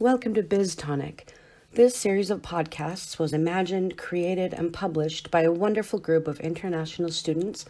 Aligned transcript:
Welcome 0.00 0.34
to 0.34 0.42
BizTonic. 0.42 1.20
This 1.74 1.94
series 1.94 2.28
of 2.28 2.42
podcasts 2.42 3.16
was 3.16 3.32
imagined, 3.32 3.96
created, 3.96 4.52
and 4.52 4.72
published 4.72 5.30
by 5.30 5.42
a 5.42 5.52
wonderful 5.52 6.00
group 6.00 6.26
of 6.26 6.40
international 6.40 7.12
students 7.12 7.64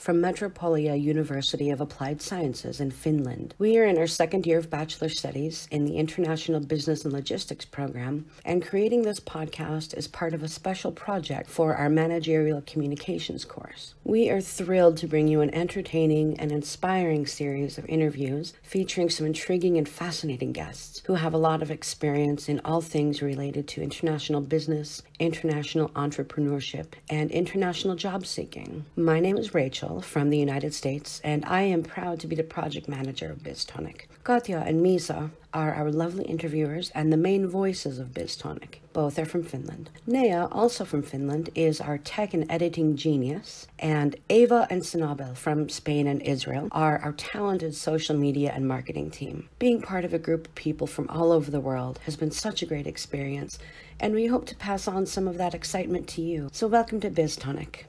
from 0.00 0.16
Metropolia 0.18 0.98
University 0.98 1.68
of 1.68 1.78
Applied 1.78 2.22
Sciences 2.22 2.80
in 2.80 2.90
Finland. 2.90 3.54
We 3.58 3.76
are 3.76 3.84
in 3.84 3.98
our 3.98 4.06
second 4.06 4.46
year 4.46 4.58
of 4.58 4.70
bachelor 4.70 5.10
studies 5.10 5.68
in 5.70 5.84
the 5.84 5.98
International 5.98 6.58
Business 6.58 7.04
and 7.04 7.12
Logistics 7.12 7.66
program, 7.66 8.24
and 8.42 8.66
creating 8.66 9.02
this 9.02 9.20
podcast 9.20 9.94
is 9.94 10.08
part 10.08 10.32
of 10.32 10.42
a 10.42 10.48
special 10.48 10.90
project 10.90 11.50
for 11.50 11.74
our 11.74 11.90
managerial 11.90 12.62
communications 12.62 13.44
course. 13.44 13.94
We 14.02 14.30
are 14.30 14.40
thrilled 14.40 14.96
to 14.98 15.06
bring 15.06 15.28
you 15.28 15.42
an 15.42 15.54
entertaining 15.54 16.40
and 16.40 16.50
inspiring 16.50 17.26
series 17.26 17.76
of 17.76 17.84
interviews 17.86 18.54
featuring 18.62 19.10
some 19.10 19.26
intriguing 19.26 19.76
and 19.76 19.86
fascinating 19.86 20.52
guests 20.52 21.02
who 21.04 21.14
have 21.16 21.34
a 21.34 21.38
lot 21.38 21.60
of 21.60 21.70
experience 21.70 22.48
in 22.48 22.60
all 22.64 22.80
things 22.80 23.20
related 23.20 23.68
to 23.68 23.82
international 23.82 24.40
business, 24.40 25.02
international 25.20 25.90
entrepreneurship, 25.90 26.94
and 27.08 27.30
international 27.30 27.94
job 27.94 28.26
seeking. 28.26 28.86
My 28.96 29.20
name 29.20 29.36
is 29.36 29.54
Rachel 29.54 30.00
from 30.00 30.30
the 30.30 30.38
United 30.38 30.74
States, 30.74 31.20
and 31.22 31.44
I 31.44 31.62
am 31.62 31.82
proud 31.82 32.18
to 32.20 32.26
be 32.26 32.34
the 32.34 32.42
project 32.42 32.88
manager 32.88 33.30
of 33.30 33.44
BizTonic. 33.44 34.06
Katja 34.24 34.64
and 34.66 34.84
Misa 34.84 35.30
are 35.52 35.74
our 35.74 35.90
lovely 35.90 36.24
interviewers 36.24 36.90
and 36.94 37.12
the 37.12 37.16
main 37.16 37.46
voices 37.46 37.98
of 37.98 38.08
BizTonic. 38.08 38.76
Both 38.92 39.18
are 39.18 39.24
from 39.24 39.42
Finland. 39.42 39.90
Nea, 40.06 40.48
also 40.50 40.84
from 40.84 41.02
Finland, 41.02 41.50
is 41.54 41.80
our 41.80 41.98
tech 41.98 42.34
and 42.34 42.50
editing 42.50 42.96
genius, 42.96 43.66
and 43.78 44.16
Ava 44.30 44.66
and 44.70 44.82
Sinabel 44.82 45.36
from 45.36 45.68
Spain 45.68 46.06
and 46.06 46.22
Israel 46.22 46.68
are 46.72 46.98
our 46.98 47.12
talented 47.12 47.74
social 47.74 48.16
media 48.16 48.52
and 48.54 48.66
marketing 48.66 49.10
team. 49.10 49.48
Being 49.58 49.82
part 49.82 50.04
of 50.04 50.14
a 50.14 50.18
group 50.18 50.48
of 50.48 50.54
people 50.54 50.86
from 50.86 51.08
all 51.08 51.32
over 51.32 51.50
the 51.50 51.60
world 51.60 51.98
has 52.06 52.16
been 52.16 52.30
such 52.30 52.62
a 52.62 52.66
great 52.66 52.86
experience, 52.86 53.58
and 54.00 54.14
we 54.14 54.26
hope 54.26 54.46
to 54.46 54.56
pass 54.56 54.88
on 54.88 55.06
some 55.06 55.28
of 55.28 55.36
that 55.36 55.54
excitement 55.54 56.08
to 56.08 56.22
you. 56.22 56.48
So, 56.52 56.66
welcome 56.66 57.00
to 57.00 57.10
BizTonic. 57.10 57.84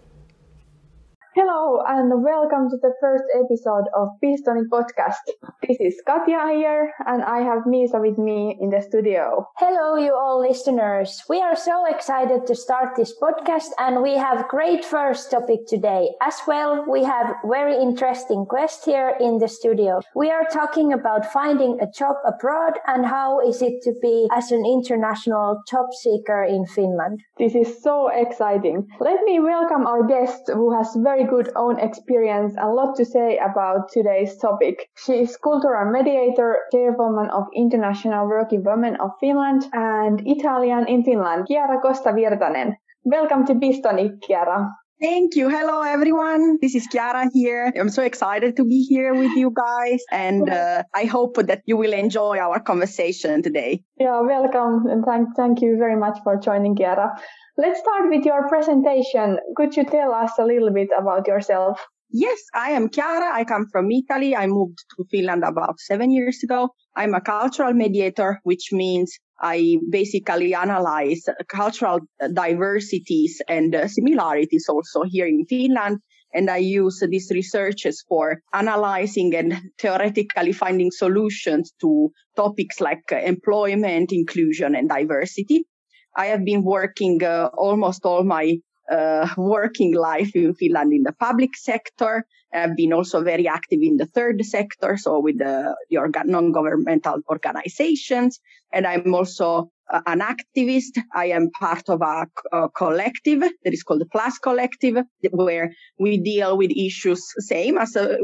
Hello 1.33 1.81
and 1.87 2.11
welcome 2.21 2.69
to 2.69 2.75
the 2.75 2.91
first 2.99 3.23
episode 3.33 3.85
of 3.95 4.09
BizTonic 4.21 4.67
podcast. 4.67 5.23
This 5.65 5.77
is 5.79 6.01
Katja 6.05 6.51
here 6.53 6.91
and 7.07 7.23
I 7.23 7.39
have 7.39 7.63
Misa 7.63 8.01
with 8.01 8.17
me 8.17 8.57
in 8.59 8.69
the 8.69 8.81
studio. 8.81 9.47
Hello 9.55 9.95
you 9.95 10.13
all 10.13 10.41
listeners. 10.41 11.23
We 11.29 11.39
are 11.39 11.55
so 11.55 11.85
excited 11.85 12.45
to 12.47 12.53
start 12.55 12.97
this 12.97 13.13
podcast 13.17 13.69
and 13.79 14.03
we 14.03 14.17
have 14.17 14.49
great 14.49 14.83
first 14.83 15.31
topic 15.31 15.67
today. 15.69 16.09
As 16.21 16.35
well, 16.47 16.83
we 16.85 17.05
have 17.05 17.35
very 17.47 17.81
interesting 17.81 18.45
guest 18.53 18.83
here 18.83 19.15
in 19.21 19.37
the 19.37 19.47
studio. 19.47 20.01
We 20.13 20.29
are 20.29 20.43
talking 20.51 20.91
about 20.91 21.31
finding 21.31 21.79
a 21.79 21.87
job 21.97 22.17
abroad 22.25 22.73
and 22.87 23.05
how 23.05 23.39
is 23.39 23.61
it 23.61 23.81
to 23.83 23.93
be 24.01 24.27
as 24.33 24.51
an 24.51 24.65
international 24.65 25.61
job 25.69 25.93
seeker 25.93 26.43
in 26.43 26.65
Finland. 26.65 27.21
This 27.37 27.55
is 27.55 27.81
so 27.81 28.09
exciting. 28.09 28.85
Let 28.99 29.23
me 29.23 29.39
welcome 29.39 29.87
our 29.87 30.05
guest 30.05 30.49
who 30.53 30.75
has 30.75 30.93
very 30.99 31.20
very 31.21 31.43
good 31.43 31.51
own 31.55 31.79
experience 31.79 32.53
and 32.57 32.65
a 32.65 32.71
lot 32.73 32.95
to 32.95 33.05
say 33.05 33.37
about 33.37 33.91
today's 33.91 34.37
topic. 34.37 34.89
She 35.05 35.13
is 35.13 35.37
cultural 35.37 35.91
mediator, 35.91 36.59
chairwoman 36.71 37.29
of 37.29 37.45
International 37.55 38.27
Working 38.27 38.63
Women 38.63 38.95
of 38.99 39.11
Finland 39.19 39.65
and 39.73 40.21
Italian 40.25 40.87
in 40.87 41.03
Finland, 41.03 41.47
Chiara 41.47 41.79
Costa 41.81 42.11
Virtanen. 42.11 42.75
Welcome 43.03 43.45
to 43.47 43.53
BizTonic, 43.53 44.21
Chiara. 44.21 44.69
Thank 45.01 45.35
you. 45.35 45.49
Hello, 45.49 45.81
everyone. 45.81 46.59
This 46.61 46.75
is 46.75 46.87
Chiara 46.87 47.27
here. 47.33 47.73
I'm 47.75 47.89
so 47.89 48.03
excited 48.03 48.55
to 48.57 48.63
be 48.63 48.83
here 48.83 49.15
with 49.15 49.31
you 49.35 49.51
guys, 49.51 50.03
and 50.11 50.47
uh, 50.47 50.83
I 50.93 51.05
hope 51.05 51.37
that 51.37 51.61
you 51.65 51.75
will 51.75 51.93
enjoy 51.93 52.37
our 52.37 52.59
conversation 52.59 53.41
today. 53.41 53.83
Yeah, 53.97 54.21
welcome, 54.21 54.85
and 54.85 55.03
thank 55.03 55.35
thank 55.35 55.61
you 55.61 55.77
very 55.79 55.97
much 55.97 56.19
for 56.23 56.37
joining, 56.37 56.75
Chiara. 56.75 57.17
Let's 57.61 57.79
start 57.79 58.09
with 58.09 58.25
your 58.25 58.47
presentation. 58.49 59.37
Could 59.55 59.77
you 59.77 59.83
tell 59.83 60.11
us 60.15 60.31
a 60.39 60.45
little 60.45 60.73
bit 60.73 60.89
about 60.97 61.27
yourself? 61.27 61.79
Yes, 62.09 62.39
I 62.55 62.71
am 62.71 62.89
Chiara. 62.89 63.35
I 63.35 63.43
come 63.43 63.67
from 63.71 63.91
Italy. 63.91 64.35
I 64.35 64.47
moved 64.47 64.79
to 64.97 65.05
Finland 65.11 65.43
about 65.43 65.79
seven 65.79 66.09
years 66.09 66.39
ago. 66.43 66.69
I'm 66.95 67.13
a 67.13 67.21
cultural 67.21 67.73
mediator, 67.73 68.39
which 68.41 68.69
means 68.71 69.15
I 69.39 69.77
basically 69.91 70.55
analyze 70.55 71.21
cultural 71.49 71.99
diversities 72.33 73.43
and 73.47 73.75
similarities 73.85 74.65
also 74.67 75.03
here 75.03 75.27
in 75.27 75.45
Finland. 75.45 75.99
And 76.33 76.49
I 76.49 76.57
use 76.57 77.03
these 77.07 77.29
researches 77.31 78.03
for 78.09 78.41
analyzing 78.51 79.35
and 79.35 79.61
theoretically 79.79 80.53
finding 80.53 80.89
solutions 80.89 81.73
to 81.81 82.09
topics 82.35 82.81
like 82.81 83.03
employment, 83.11 84.11
inclusion, 84.11 84.73
and 84.73 84.89
diversity. 84.89 85.67
I 86.15 86.27
have 86.27 86.43
been 86.45 86.63
working 86.63 87.23
uh, 87.23 87.49
almost 87.53 88.05
all 88.05 88.23
my 88.23 88.57
uh, 88.91 89.27
working 89.37 89.93
life 89.93 90.35
in 90.35 90.53
Finland 90.53 90.93
in 90.93 91.03
the 91.03 91.13
public 91.13 91.55
sector. 91.55 92.25
I've 92.53 92.75
been 92.75 92.91
also 92.91 93.23
very 93.23 93.47
active 93.47 93.79
in 93.81 93.95
the 93.97 94.05
third 94.05 94.43
sector, 94.43 94.97
so 94.97 95.19
with 95.19 95.37
the, 95.37 95.73
the 95.89 96.23
non-governmental 96.25 97.21
organizations. 97.29 98.39
And 98.73 98.85
I'm 98.85 99.13
also 99.13 99.71
uh, 99.89 100.01
an 100.05 100.19
activist. 100.19 100.99
I 101.15 101.27
am 101.27 101.49
part 101.51 101.89
of 101.89 102.01
a, 102.01 102.69
collective 102.75 103.39
that 103.39 103.73
is 103.73 103.83
called 103.83 104.01
the 104.01 104.05
Plus 104.05 104.37
Collective, 104.39 104.97
where 105.31 105.71
we 105.97 106.17
deal 106.17 106.57
with 106.57 106.71
issues 106.71 107.23
same 107.39 107.77
as 107.77 107.95
a 107.95 108.17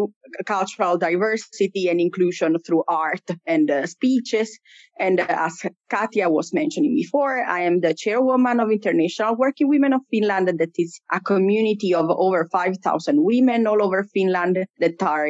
cultural 0.46 0.98
diversity 0.98 1.88
and 1.88 2.02
inclusion 2.02 2.58
through 2.60 2.84
art 2.88 3.24
and 3.46 3.72
uh, 3.72 3.86
speeches. 3.86 4.60
And 5.00 5.20
as 5.20 5.62
Katja 5.90 6.30
was 6.30 6.54
mentioning 6.54 6.96
before, 6.96 7.44
I 7.44 7.62
am 7.62 7.82
the 7.82 7.94
chairwoman 7.94 8.60
of 8.60 8.72
International 8.72 9.36
Working 9.36 9.70
Women 9.70 9.94
of 9.94 10.02
Finland. 10.12 10.48
That 10.48 10.72
is 10.78 11.00
a 11.12 11.20
community 11.20 11.94
of 11.94 12.10
over 12.10 12.48
5,000 12.52 13.24
women 13.24 13.68
all 13.68 13.82
over 13.84 14.04
Finland 14.04 14.66
that 14.80 15.02
are, 15.04 15.28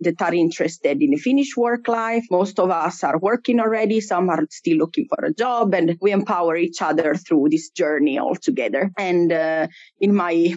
that 0.00 0.22
are 0.22 0.34
interested 0.34 1.02
in 1.02 1.10
the 1.10 1.16
Finnish 1.16 1.56
work 1.56 1.88
life. 1.88 2.24
Most 2.30 2.58
of 2.58 2.70
us 2.70 3.04
are 3.04 3.18
working 3.18 3.60
already. 3.60 4.00
Some 4.00 4.30
are 4.30 4.46
still 4.50 4.78
looking 4.78 5.06
for 5.08 5.24
a 5.24 5.34
job 5.34 5.74
and 5.74 5.96
we 6.00 6.12
empower 6.12 6.56
each 6.56 6.82
other 6.82 7.14
through 7.14 7.48
this 7.50 7.70
journey 7.70 8.18
all 8.18 8.36
together. 8.36 8.90
And 8.96 9.32
uh, 9.32 9.68
in 10.00 10.14
my 10.14 10.56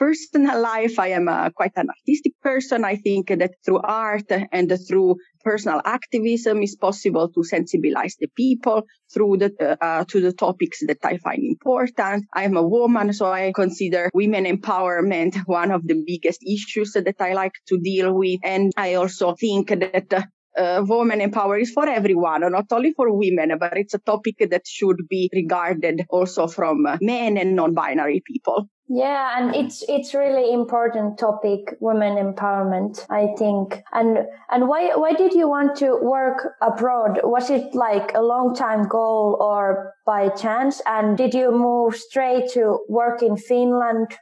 personal 0.00 0.58
life, 0.62 0.98
I 0.98 1.08
am 1.08 1.26
quite 1.54 1.76
an 1.76 1.88
artistic 1.90 2.32
person. 2.40 2.84
I 2.84 2.96
think 2.96 3.28
that 3.28 3.52
through 3.64 3.82
art 3.84 4.32
and 4.50 4.72
through 4.88 5.16
personal 5.44 5.82
activism 5.84 6.62
is 6.62 6.74
possible 6.76 7.28
to 7.28 7.40
sensibilize 7.40 8.14
the 8.18 8.28
people 8.34 8.84
through 9.12 9.36
the 9.42 9.50
uh, 9.60 10.04
to 10.08 10.20
the 10.20 10.32
topics 10.32 10.78
that 10.88 11.04
I 11.04 11.18
find 11.18 11.42
important. 11.44 12.24
I 12.34 12.44
am 12.44 12.56
a 12.56 12.66
woman, 12.66 13.12
so 13.12 13.26
I 13.26 13.52
consider 13.54 14.10
women 14.14 14.44
empowerment 14.46 15.36
one 15.44 15.70
of 15.70 15.86
the 15.86 16.02
biggest 16.06 16.40
issues 16.56 16.92
that 16.92 17.20
I 17.20 17.34
like 17.34 17.56
to 17.68 17.78
deal 17.78 18.14
with, 18.14 18.40
and 18.42 18.72
I 18.76 18.94
also 18.94 19.34
think 19.34 19.68
that. 19.68 20.28
Uh, 20.58 20.82
women 20.84 21.20
empowerment 21.20 21.62
is 21.62 21.70
for 21.70 21.88
everyone, 21.88 22.40
not 22.40 22.66
only 22.72 22.90
for 22.90 23.06
women, 23.16 23.56
but 23.60 23.78
it's 23.78 23.94
a 23.94 24.00
topic 24.00 24.34
that 24.50 24.66
should 24.66 24.96
be 25.08 25.30
regarded 25.32 26.04
also 26.10 26.48
from 26.48 26.82
men 27.00 27.38
and 27.38 27.54
non-binary 27.54 28.20
people. 28.26 28.68
Yeah, 28.92 29.38
and 29.38 29.54
it's 29.54 29.84
it's 29.88 30.14
really 30.14 30.52
important 30.52 31.16
topic, 31.16 31.76
women 31.80 32.16
empowerment, 32.16 33.06
I 33.08 33.28
think. 33.38 33.82
And 33.92 34.26
and 34.50 34.66
why 34.68 34.96
why 34.96 35.12
did 35.12 35.32
you 35.32 35.48
want 35.48 35.76
to 35.76 35.96
work 36.02 36.54
abroad? 36.60 37.20
Was 37.22 37.50
it 37.50 37.72
like 37.74 38.12
a 38.14 38.20
long 38.20 38.52
time 38.54 38.88
goal 38.88 39.36
or 39.40 39.94
by 40.04 40.28
chance? 40.30 40.82
And 40.86 41.16
did 41.16 41.34
you 41.34 41.52
move 41.52 41.94
straight 41.96 42.50
to 42.54 42.80
work 42.88 43.22
in 43.22 43.36
Finland? 43.36 44.16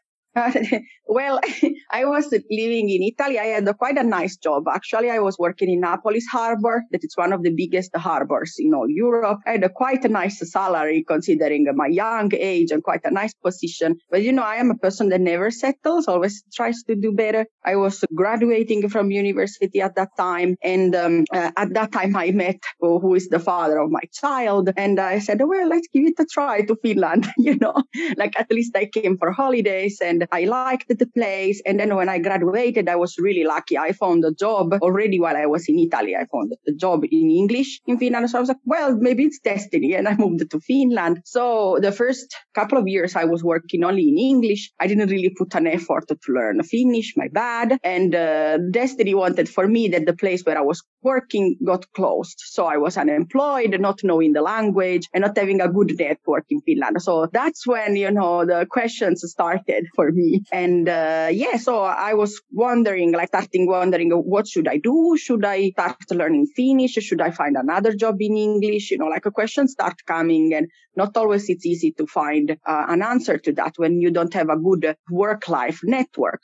well, 1.07 1.41
I 1.91 2.05
was 2.05 2.31
living 2.51 2.91
in 2.91 3.03
Italy. 3.03 3.39
I 3.39 3.47
had 3.47 3.69
quite 3.79 3.99
a 3.99 4.03
nice 4.03 4.37
job. 4.37 4.65
Actually, 4.69 5.11
I 5.11 5.19
was 5.19 5.39
working 5.39 5.71
in 5.71 5.81
Naples 5.81 6.25
harbor. 6.31 6.83
That 6.91 7.05
is 7.05 7.17
one 7.17 7.33
of 7.33 7.43
the 7.43 7.51
biggest 7.51 7.97
harbors 7.97 8.57
in 8.59 8.75
all 8.75 8.89
Europe. 8.89 9.41
I 9.47 9.53
had 9.53 9.65
a 9.65 9.69
quite 9.69 10.05
a 10.05 10.09
nice 10.09 10.39
salary 10.51 11.05
considering 11.07 11.67
my 11.75 11.87
young 11.87 12.31
age 12.35 12.71
and 12.71 12.83
quite 12.83 13.01
a 13.05 13.11
nice 13.11 13.35
position. 13.35 13.97
But 14.11 14.23
you 14.23 14.33
know, 14.33 14.43
I 14.43 14.57
am 14.57 14.71
a 14.71 14.77
person 14.77 15.09
that 15.11 15.21
never 15.21 15.51
settles, 15.51 16.09
always 16.09 16.43
tries 16.55 16.83
to 16.85 16.95
do 16.95 17.13
better. 17.13 17.47
I 17.65 17.77
was 17.77 18.05
graduating 18.15 18.89
from 18.89 19.11
university 19.11 19.81
at 19.81 19.97
that 19.97 20.11
time. 20.17 20.57
And 20.63 20.95
um, 20.95 21.25
uh, 21.33 21.51
at 21.57 21.75
that 21.75 21.93
time, 21.93 22.17
I 22.17 22.31
met 22.31 22.63
who 22.81 23.15
is 23.15 23.29
the 23.29 23.39
father 23.39 23.79
of 23.79 23.91
my 23.91 24.03
child. 24.13 24.71
And 24.77 24.99
I 25.01 25.19
said, 25.19 25.41
well, 25.43 25.69
let's 25.69 25.89
give 25.93 26.05
it 26.07 26.15
a 26.19 26.27
try 26.27 26.63
to 26.63 26.77
Finland. 26.83 27.29
you 27.39 27.57
know, 27.57 27.83
like 28.17 28.39
at 28.39 28.51
least 28.51 28.77
I 28.77 28.87
came 28.87 29.19
for 29.19 29.33
holidays 29.33 30.01
and 30.01 30.28
I 30.33 30.45
liked 30.45 30.89
the 30.89 31.07
place. 31.07 31.63
And 31.65 31.79
then 31.81 31.95
when 31.95 32.09
I 32.09 32.19
graduated, 32.19 32.89
I 32.89 32.97
was 32.97 33.17
really 33.19 33.45
lucky. 33.45 33.79
I 33.79 33.93
found 33.93 34.25
a 34.25 34.33
job 34.33 34.75
already 34.83 35.21
while 35.21 35.37
I 35.37 35.47
was 35.47 35.69
in 35.69 35.79
Italy. 35.79 36.15
I 36.17 36.27
found 36.27 36.53
a 36.67 36.73
job 36.73 37.05
in 37.05 37.31
English 37.31 37.81
in 37.87 37.99
Finland. 37.99 38.31
So 38.31 38.39
I 38.39 38.41
was 38.41 38.49
like, 38.49 38.65
well, 38.65 38.97
maybe 38.97 39.25
it's 39.25 39.39
destiny. 39.39 39.95
And 39.95 40.09
I 40.09 40.15
moved 40.17 40.51
to 40.51 40.61
Finland. 40.61 41.23
So 41.25 41.79
the 41.81 41.93
first 41.93 42.35
couple 42.55 42.79
of 42.79 42.89
years 42.89 43.17
I 43.17 43.25
was 43.25 43.43
working 43.43 43.85
only 43.85 44.09
in 44.09 44.19
English. 44.19 44.73
I 44.81 44.87
didn't 44.87 45.11
really 45.11 45.31
put 45.31 45.55
an 45.55 45.67
effort 45.67 46.09
to 46.09 46.33
learn 46.33 46.63
Finnish, 46.63 47.15
my 47.17 47.29
bad. 47.29 47.79
And 47.83 48.15
uh, 48.15 48.59
destiny 48.71 49.15
wanted 49.15 49.49
for 49.49 49.67
me 49.67 49.89
that 49.89 50.07
the 50.07 50.13
place 50.13 50.43
where 50.45 50.59
I 50.59 50.63
was 50.63 50.83
working 51.03 51.57
got 51.65 51.91
closed. 51.93 52.41
So 52.45 52.67
I 52.67 52.77
was 52.77 52.97
unemployed, 52.97 53.77
not 53.79 54.01
knowing 54.03 54.33
the 54.33 54.43
language 54.43 55.09
and 55.13 55.23
not 55.23 55.37
having 55.37 55.61
a 55.61 55.69
good 55.69 55.95
network 55.99 56.45
in 56.51 56.61
Finland. 56.63 57.01
So 57.03 57.29
that's 57.33 57.67
when, 57.67 57.97
you 57.97 58.11
know, 58.11 58.45
the 58.45 58.67
questions 58.69 59.23
started 59.27 59.87
for 59.95 60.11
me. 60.11 60.43
And 60.53 60.89
uh, 60.89 61.29
yeah, 61.31 61.57
so 61.57 61.83
I 61.83 62.15
was 62.15 62.41
wondering, 62.51 63.13
like 63.13 63.29
starting 63.29 63.67
wondering, 63.67 64.11
what 64.11 64.49
should 64.49 64.69
I 64.69 64.79
do? 64.79 65.17
Should 65.19 65.45
I 65.45 65.71
start 65.71 65.97
learning 66.11 66.47
Finnish? 66.55 66.93
Should 66.93 67.21
I 67.21 67.31
find 67.31 67.57
another 67.57 67.95
job 67.95 68.17
in 68.21 68.37
English? 68.37 68.91
You 68.91 68.99
know, 68.99 69.07
like 69.07 69.27
a 69.27 69.31
question 69.31 69.69
start 69.69 70.05
coming 70.07 70.55
and 70.55 70.69
not 70.97 71.17
always 71.17 71.49
it's 71.49 71.65
easy 71.65 71.93
to 71.93 72.07
find 72.07 72.57
uh, 72.67 72.85
an 72.89 73.03
answer 73.03 73.39
to 73.39 73.53
that 73.53 73.75
when 73.77 74.01
you 74.01 74.11
don't 74.11 74.35
have 74.35 74.49
a 74.49 74.57
good 74.57 74.97
work 75.11 75.49
life 75.49 75.81
network 75.85 76.41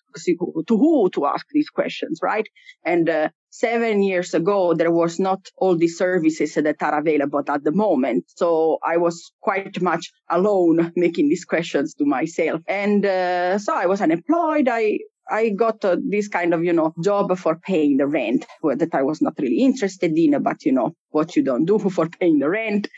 to 0.68 0.76
who 0.76 1.10
to 1.10 1.26
ask 1.26 1.46
these 1.50 1.70
questions, 1.70 2.20
right? 2.22 2.46
And 2.84 3.08
uh, 3.08 3.28
seven 3.54 4.02
years 4.02 4.34
ago, 4.34 4.74
there 4.74 4.90
was 4.90 5.20
not 5.20 5.40
all 5.56 5.76
the 5.76 5.86
services 5.86 6.54
that 6.54 6.82
are 6.82 6.98
available 6.98 7.42
at 7.46 7.62
the 7.62 7.70
moment. 7.70 8.24
So 8.36 8.78
I 8.84 8.96
was 8.96 9.32
quite 9.40 9.80
much 9.80 10.10
alone 10.28 10.92
making 10.96 11.28
these 11.28 11.44
questions 11.44 11.94
to 11.94 12.04
myself. 12.04 12.62
And 12.66 13.06
uh, 13.06 13.58
so 13.58 13.72
I 13.74 13.86
was 13.86 14.00
unemployed. 14.00 14.68
I 14.68 14.98
I 15.30 15.50
got 15.50 15.82
uh, 15.84 15.96
this 16.06 16.28
kind 16.28 16.52
of, 16.52 16.64
you 16.64 16.72
know, 16.72 16.92
job 17.02 17.38
for 17.38 17.56
paying 17.56 17.96
the 17.96 18.06
rent 18.06 18.44
that 18.62 18.94
I 18.94 19.02
was 19.02 19.22
not 19.22 19.34
really 19.38 19.60
interested 19.60 20.12
in, 20.18 20.42
but 20.42 20.64
you 20.66 20.72
know, 20.72 20.92
what 21.10 21.34
you 21.36 21.42
don't 21.42 21.64
do 21.64 21.78
for 21.96 22.08
paying 22.08 22.40
the 22.40 22.50
rent. 22.50 22.88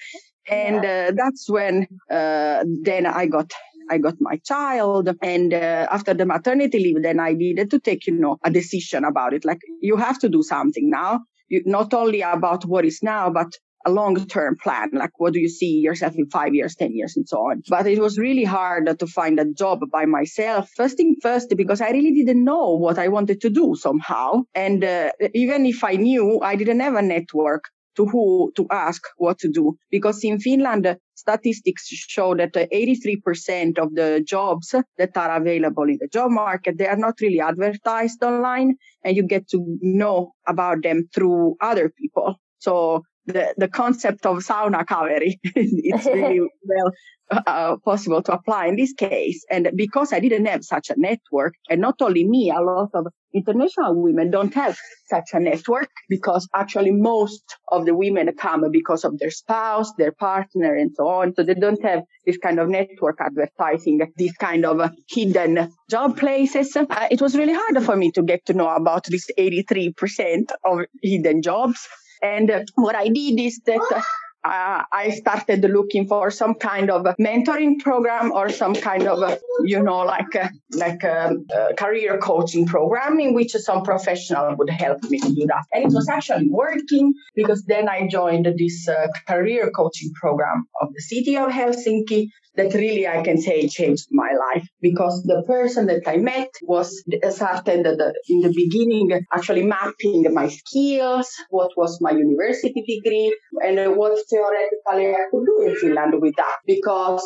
And 0.48 0.78
uh, 0.78 1.12
that's 1.14 1.50
when 1.50 1.86
uh, 2.10 2.64
then 2.82 3.04
I 3.06 3.26
got 3.26 3.52
I 3.90 3.98
got 3.98 4.14
my 4.20 4.36
child. 4.44 5.10
And 5.22 5.52
uh, 5.52 5.86
after 5.90 6.14
the 6.14 6.26
maternity 6.26 6.78
leave, 6.78 7.02
then 7.02 7.20
I 7.20 7.32
needed 7.32 7.70
to 7.70 7.80
take, 7.80 8.06
you 8.06 8.14
know, 8.14 8.38
a 8.44 8.50
decision 8.50 9.04
about 9.04 9.32
it. 9.32 9.44
Like 9.44 9.60
you 9.80 9.96
have 9.96 10.18
to 10.20 10.28
do 10.28 10.42
something 10.42 10.90
now, 10.90 11.20
you, 11.48 11.62
not 11.66 11.94
only 11.94 12.22
about 12.22 12.64
what 12.64 12.84
is 12.84 13.00
now, 13.02 13.30
but 13.30 13.52
a 13.86 13.90
long-term 13.90 14.56
plan. 14.62 14.90
Like 14.92 15.18
what 15.18 15.32
do 15.32 15.38
you 15.38 15.48
see 15.48 15.78
yourself 15.78 16.14
in 16.16 16.28
five 16.28 16.54
years, 16.54 16.74
10 16.74 16.92
years 16.92 17.16
and 17.16 17.26
so 17.26 17.38
on. 17.38 17.62
But 17.68 17.86
it 17.86 18.00
was 18.00 18.18
really 18.18 18.42
hard 18.42 18.98
to 18.98 19.06
find 19.06 19.38
a 19.38 19.52
job 19.52 19.80
by 19.92 20.06
myself. 20.06 20.68
First 20.76 20.96
thing 20.96 21.16
first, 21.22 21.54
because 21.56 21.80
I 21.80 21.90
really 21.90 22.12
didn't 22.12 22.44
know 22.44 22.76
what 22.76 22.98
I 22.98 23.08
wanted 23.08 23.40
to 23.42 23.50
do 23.50 23.76
somehow. 23.78 24.42
And 24.54 24.82
uh, 24.82 25.12
even 25.34 25.66
if 25.66 25.84
I 25.84 25.92
knew, 25.92 26.40
I 26.42 26.56
didn't 26.56 26.80
have 26.80 26.96
a 26.96 27.02
network 27.02 27.64
to 27.96 28.06
who 28.06 28.52
to 28.56 28.66
ask 28.70 29.02
what 29.16 29.38
to 29.38 29.48
do. 29.48 29.76
Because 29.90 30.22
in 30.24 30.38
Finland, 30.38 30.96
statistics 31.14 31.86
show 31.88 32.34
that 32.34 32.56
uh, 32.56 32.66
83% 32.72 33.78
of 33.78 33.94
the 33.94 34.22
jobs 34.26 34.74
that 34.98 35.16
are 35.16 35.36
available 35.36 35.84
in 35.84 35.98
the 36.00 36.08
job 36.08 36.30
market, 36.30 36.78
they 36.78 36.86
are 36.86 36.96
not 36.96 37.20
really 37.20 37.40
advertised 37.40 38.22
online 38.22 38.76
and 39.04 39.16
you 39.16 39.22
get 39.22 39.48
to 39.48 39.78
know 39.80 40.32
about 40.46 40.82
them 40.82 41.08
through 41.14 41.56
other 41.60 41.88
people. 41.88 42.36
So 42.58 43.02
the, 43.26 43.54
the 43.56 43.68
concept 43.68 44.24
of 44.26 44.38
sauna 44.38 44.84
kaveri, 44.84 45.34
it's 45.42 46.06
really 46.18 46.40
well 46.40 46.92
uh, 47.30 47.76
possible 47.84 48.22
to 48.22 48.32
apply 48.32 48.66
in 48.66 48.76
this 48.76 48.92
case. 48.92 49.44
And 49.50 49.70
because 49.74 50.12
I 50.12 50.20
didn't 50.20 50.46
have 50.46 50.64
such 50.64 50.90
a 50.90 50.94
network, 50.96 51.54
and 51.68 51.80
not 51.80 51.96
only 52.00 52.24
me, 52.26 52.50
a 52.50 52.60
lot 52.60 52.90
of 52.94 53.06
international 53.34 54.00
women 54.00 54.30
don't 54.30 54.54
have 54.54 54.78
such 55.08 55.30
a 55.34 55.40
network 55.40 55.90
because 56.08 56.48
actually 56.54 56.92
most 56.92 57.42
of 57.70 57.84
the 57.84 57.94
women 57.94 58.30
come 58.34 58.64
because 58.70 59.04
of 59.04 59.18
their 59.18 59.30
spouse, 59.30 59.92
their 59.98 60.12
partner, 60.12 60.74
and 60.74 60.92
so 60.94 61.06
on. 61.08 61.34
So 61.34 61.42
they 61.42 61.54
don't 61.54 61.82
have 61.84 62.04
this 62.24 62.38
kind 62.38 62.58
of 62.58 62.68
network 62.68 63.18
advertising, 63.20 64.00
this 64.16 64.36
kind 64.36 64.64
of 64.64 64.90
hidden 65.08 65.72
job 65.90 66.16
places. 66.16 66.76
Uh, 66.76 67.08
it 67.10 67.20
was 67.20 67.36
really 67.36 67.54
hard 67.54 67.82
for 67.84 67.96
me 67.96 68.10
to 68.12 68.22
get 68.22 68.46
to 68.46 68.54
know 68.54 68.68
about 68.68 69.04
this 69.06 69.28
83% 69.38 70.50
of 70.64 70.86
hidden 71.02 71.42
jobs. 71.42 71.86
And 72.26 72.70
what 72.74 72.96
I 72.96 73.08
did 73.08 73.38
is 73.40 73.60
that 73.66 74.04
uh, 74.46 74.84
I 74.92 75.10
started 75.10 75.62
looking 75.62 76.06
for 76.06 76.30
some 76.30 76.54
kind 76.54 76.90
of 76.90 77.02
mentoring 77.18 77.78
program 77.80 78.32
or 78.32 78.48
some 78.48 78.74
kind 78.74 79.06
of, 79.08 79.38
you 79.64 79.82
know, 79.82 79.98
like 79.98 80.34
a, 80.34 80.50
like 80.72 81.02
a, 81.02 81.36
a 81.54 81.74
career 81.74 82.18
coaching 82.18 82.66
program 82.66 83.18
in 83.18 83.34
which 83.34 83.52
some 83.52 83.82
professional 83.82 84.54
would 84.56 84.70
help 84.70 85.02
me 85.04 85.18
to 85.18 85.34
do 85.34 85.46
that. 85.46 85.64
And 85.72 85.84
it 85.84 85.94
was 85.94 86.08
actually 86.08 86.48
working 86.48 87.14
because 87.34 87.64
then 87.66 87.88
I 87.88 88.06
joined 88.08 88.46
this 88.56 88.88
uh, 88.88 89.08
career 89.26 89.70
coaching 89.74 90.12
program 90.20 90.66
of 90.80 90.88
the 90.94 91.02
city 91.02 91.36
of 91.36 91.50
Helsinki 91.50 92.28
that 92.56 92.74
really 92.74 93.06
I 93.06 93.22
can 93.22 93.38
say 93.40 93.68
changed 93.68 94.06
my 94.10 94.30
life 94.32 94.66
because 94.80 95.22
the 95.22 95.42
person 95.46 95.86
that 95.86 96.02
I 96.06 96.16
met 96.16 96.48
was 96.62 97.04
started 97.30 97.86
in 98.28 98.40
the 98.40 98.52
beginning 98.54 99.20
actually 99.32 99.62
mapping 99.62 100.32
my 100.32 100.48
skills, 100.48 101.28
what 101.50 101.70
was 101.76 101.98
my 102.00 102.12
university 102.12 102.82
degree, 102.86 103.36
and 103.64 103.96
what 103.96 104.18
theoretically 104.36 105.14
I 105.14 105.24
could 105.30 105.44
do 105.46 105.62
in 105.66 105.76
Finland 105.76 106.14
with 106.20 106.36
that 106.36 106.56
because 106.66 107.22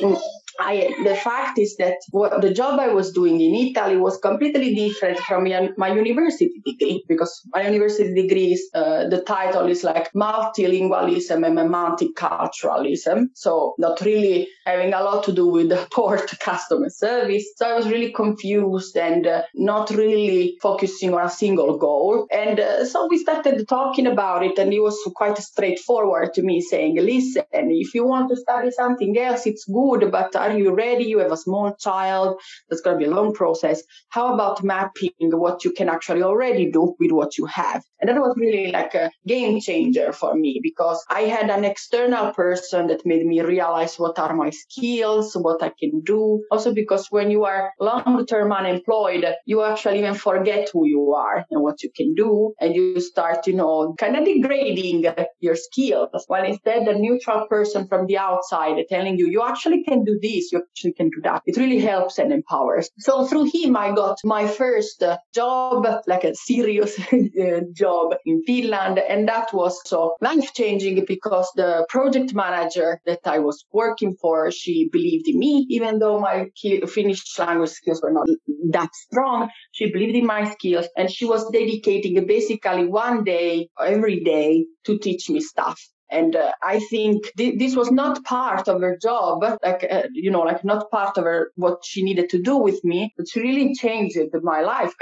mm, 0.00 0.18
I, 0.58 0.94
the 1.02 1.14
fact 1.14 1.58
is 1.58 1.76
that 1.76 1.98
what 2.10 2.40
the 2.40 2.52
job 2.52 2.78
I 2.78 2.88
was 2.88 3.12
doing 3.12 3.40
in 3.40 3.54
Italy 3.54 3.96
was 3.96 4.18
completely 4.18 4.74
different 4.74 5.18
from 5.18 5.44
my 5.76 5.92
university 5.92 6.62
degree 6.64 7.04
because 7.08 7.42
my 7.52 7.68
university 7.68 8.14
degree 8.14 8.52
is, 8.52 8.70
uh, 8.74 9.08
the 9.08 9.22
title 9.22 9.66
is 9.68 9.84
like 9.84 10.12
multilingualism 10.12 11.46
and 11.46 11.58
multiculturalism. 11.70 13.28
So 13.34 13.74
not 13.78 14.00
really 14.00 14.48
having 14.66 14.92
a 14.92 15.02
lot 15.02 15.24
to 15.24 15.32
do 15.32 15.48
with 15.48 15.68
the 15.70 15.86
port 15.92 16.38
customer 16.40 16.90
service. 16.90 17.46
So 17.56 17.68
I 17.68 17.74
was 17.74 17.88
really 17.88 18.12
confused 18.12 18.96
and 18.96 19.26
uh, 19.26 19.42
not 19.54 19.90
really 19.90 20.56
focusing 20.62 21.14
on 21.14 21.26
a 21.26 21.30
single 21.30 21.78
goal. 21.78 22.26
And 22.30 22.60
uh, 22.60 22.84
so 22.84 23.08
we 23.08 23.18
started 23.18 23.66
talking 23.68 24.06
about 24.06 24.44
it 24.44 24.58
and 24.58 24.72
it 24.72 24.80
was 24.80 24.98
quite 25.14 25.38
straightforward 25.38 26.34
to 26.34 26.42
me 26.42 26.60
saying, 26.60 26.96
listen, 26.96 27.44
if 27.52 27.94
you 27.94 28.06
want 28.06 28.30
to 28.30 28.36
study 28.36 28.70
something 28.70 29.18
else, 29.18 29.46
it's 29.46 29.64
good, 29.64 30.10
but 30.10 30.34
are 30.44 30.58
you 30.58 30.74
ready? 30.74 31.04
You 31.04 31.18
have 31.20 31.32
a 31.32 31.36
small 31.36 31.74
child. 31.76 32.40
That's 32.68 32.82
going 32.82 32.98
to 32.98 33.04
be 33.04 33.10
a 33.10 33.14
long 33.14 33.34
process. 33.34 33.82
How 34.10 34.34
about 34.34 34.62
mapping 34.62 35.12
what 35.20 35.64
you 35.64 35.72
can 35.72 35.88
actually 35.88 36.22
already 36.22 36.70
do 36.70 36.94
with 37.00 37.12
what 37.12 37.38
you 37.38 37.46
have? 37.46 37.82
And 38.00 38.08
that 38.10 38.20
was 38.20 38.34
really 38.36 38.70
like 38.70 38.94
a 38.94 39.10
game 39.26 39.60
changer 39.60 40.12
for 40.12 40.34
me 40.34 40.60
because 40.62 41.02
I 41.08 41.22
had 41.22 41.48
an 41.48 41.64
external 41.64 42.32
person 42.32 42.88
that 42.88 43.06
made 43.06 43.24
me 43.24 43.40
realize 43.40 43.96
what 43.96 44.18
are 44.18 44.34
my 44.34 44.50
skills, 44.50 45.34
what 45.34 45.62
I 45.62 45.72
can 45.78 46.02
do. 46.02 46.42
Also 46.50 46.74
because 46.74 47.06
when 47.10 47.30
you 47.30 47.44
are 47.44 47.72
long 47.80 48.26
term 48.26 48.52
unemployed, 48.52 49.24
you 49.46 49.62
actually 49.62 50.00
even 50.00 50.14
forget 50.14 50.68
who 50.72 50.86
you 50.86 51.14
are 51.14 51.46
and 51.50 51.62
what 51.62 51.82
you 51.82 51.90
can 51.96 52.14
do. 52.14 52.52
And 52.60 52.74
you 52.74 53.00
start, 53.00 53.46
you 53.46 53.54
know, 53.54 53.94
kind 53.98 54.16
of 54.16 54.24
degrading 54.24 55.06
your 55.40 55.56
skills. 55.56 56.10
While 56.26 56.44
instead 56.44 56.86
a 56.86 56.98
neutral 56.98 57.46
person 57.48 57.88
from 57.88 58.06
the 58.06 58.18
outside 58.18 58.76
telling 58.90 59.18
you, 59.18 59.28
you 59.28 59.42
actually 59.42 59.82
can 59.84 60.04
do 60.04 60.18
this 60.20 60.33
you 60.52 60.58
actually 60.58 60.92
can 60.92 61.10
do 61.10 61.20
that. 61.22 61.42
It 61.46 61.56
really 61.56 61.80
helps 61.80 62.18
and 62.18 62.32
empowers. 62.32 62.90
So 62.98 63.26
through 63.26 63.50
him, 63.52 63.76
I 63.76 63.92
got 63.92 64.18
my 64.24 64.46
first 64.46 65.02
uh, 65.02 65.18
job, 65.34 65.86
like 66.06 66.24
a 66.24 66.34
serious 66.34 66.98
uh, 67.12 67.60
job 67.72 68.14
in 68.24 68.42
Finland. 68.46 68.98
And 68.98 69.28
that 69.28 69.52
was 69.52 69.80
so 69.84 70.16
life 70.20 70.52
changing 70.54 71.04
because 71.06 71.50
the 71.56 71.86
project 71.88 72.34
manager 72.34 73.00
that 73.06 73.20
I 73.24 73.38
was 73.38 73.64
working 73.72 74.16
for, 74.20 74.50
she 74.50 74.88
believed 74.90 75.28
in 75.28 75.38
me, 75.38 75.66
even 75.70 75.98
though 75.98 76.20
my 76.20 76.46
Finnish 76.86 77.38
language 77.38 77.70
skills 77.70 78.00
were 78.02 78.12
not 78.12 78.26
that 78.70 78.94
strong. 78.94 79.48
She 79.72 79.90
believed 79.90 80.16
in 80.16 80.26
my 80.26 80.50
skills 80.50 80.86
and 80.96 81.10
she 81.10 81.24
was 81.24 81.48
dedicating 81.50 82.26
basically 82.26 82.86
one 82.86 83.24
day 83.24 83.68
every 83.80 84.20
day 84.20 84.66
to 84.86 84.98
teach 84.98 85.30
me 85.30 85.40
stuff. 85.40 85.80
And 86.18 86.36
uh, 86.36 86.52
I 86.74 86.76
think 86.92 87.16
th- 87.38 87.58
this 87.58 87.74
was 87.80 87.90
not 87.90 88.24
part 88.24 88.68
of 88.72 88.80
her 88.86 88.96
job, 89.08 89.34
like, 89.68 89.82
uh, 89.96 90.04
you 90.12 90.30
know, 90.34 90.44
like 90.50 90.62
not 90.72 90.90
part 90.90 91.18
of 91.18 91.24
her, 91.24 91.40
what 91.64 91.78
she 91.90 92.00
needed 92.08 92.28
to 92.30 92.38
do 92.50 92.56
with 92.56 92.80
me, 92.90 93.12
but 93.16 93.26
she 93.30 93.40
really 93.48 93.74
changed 93.74 94.18
my 94.42 94.60
life 94.74 94.94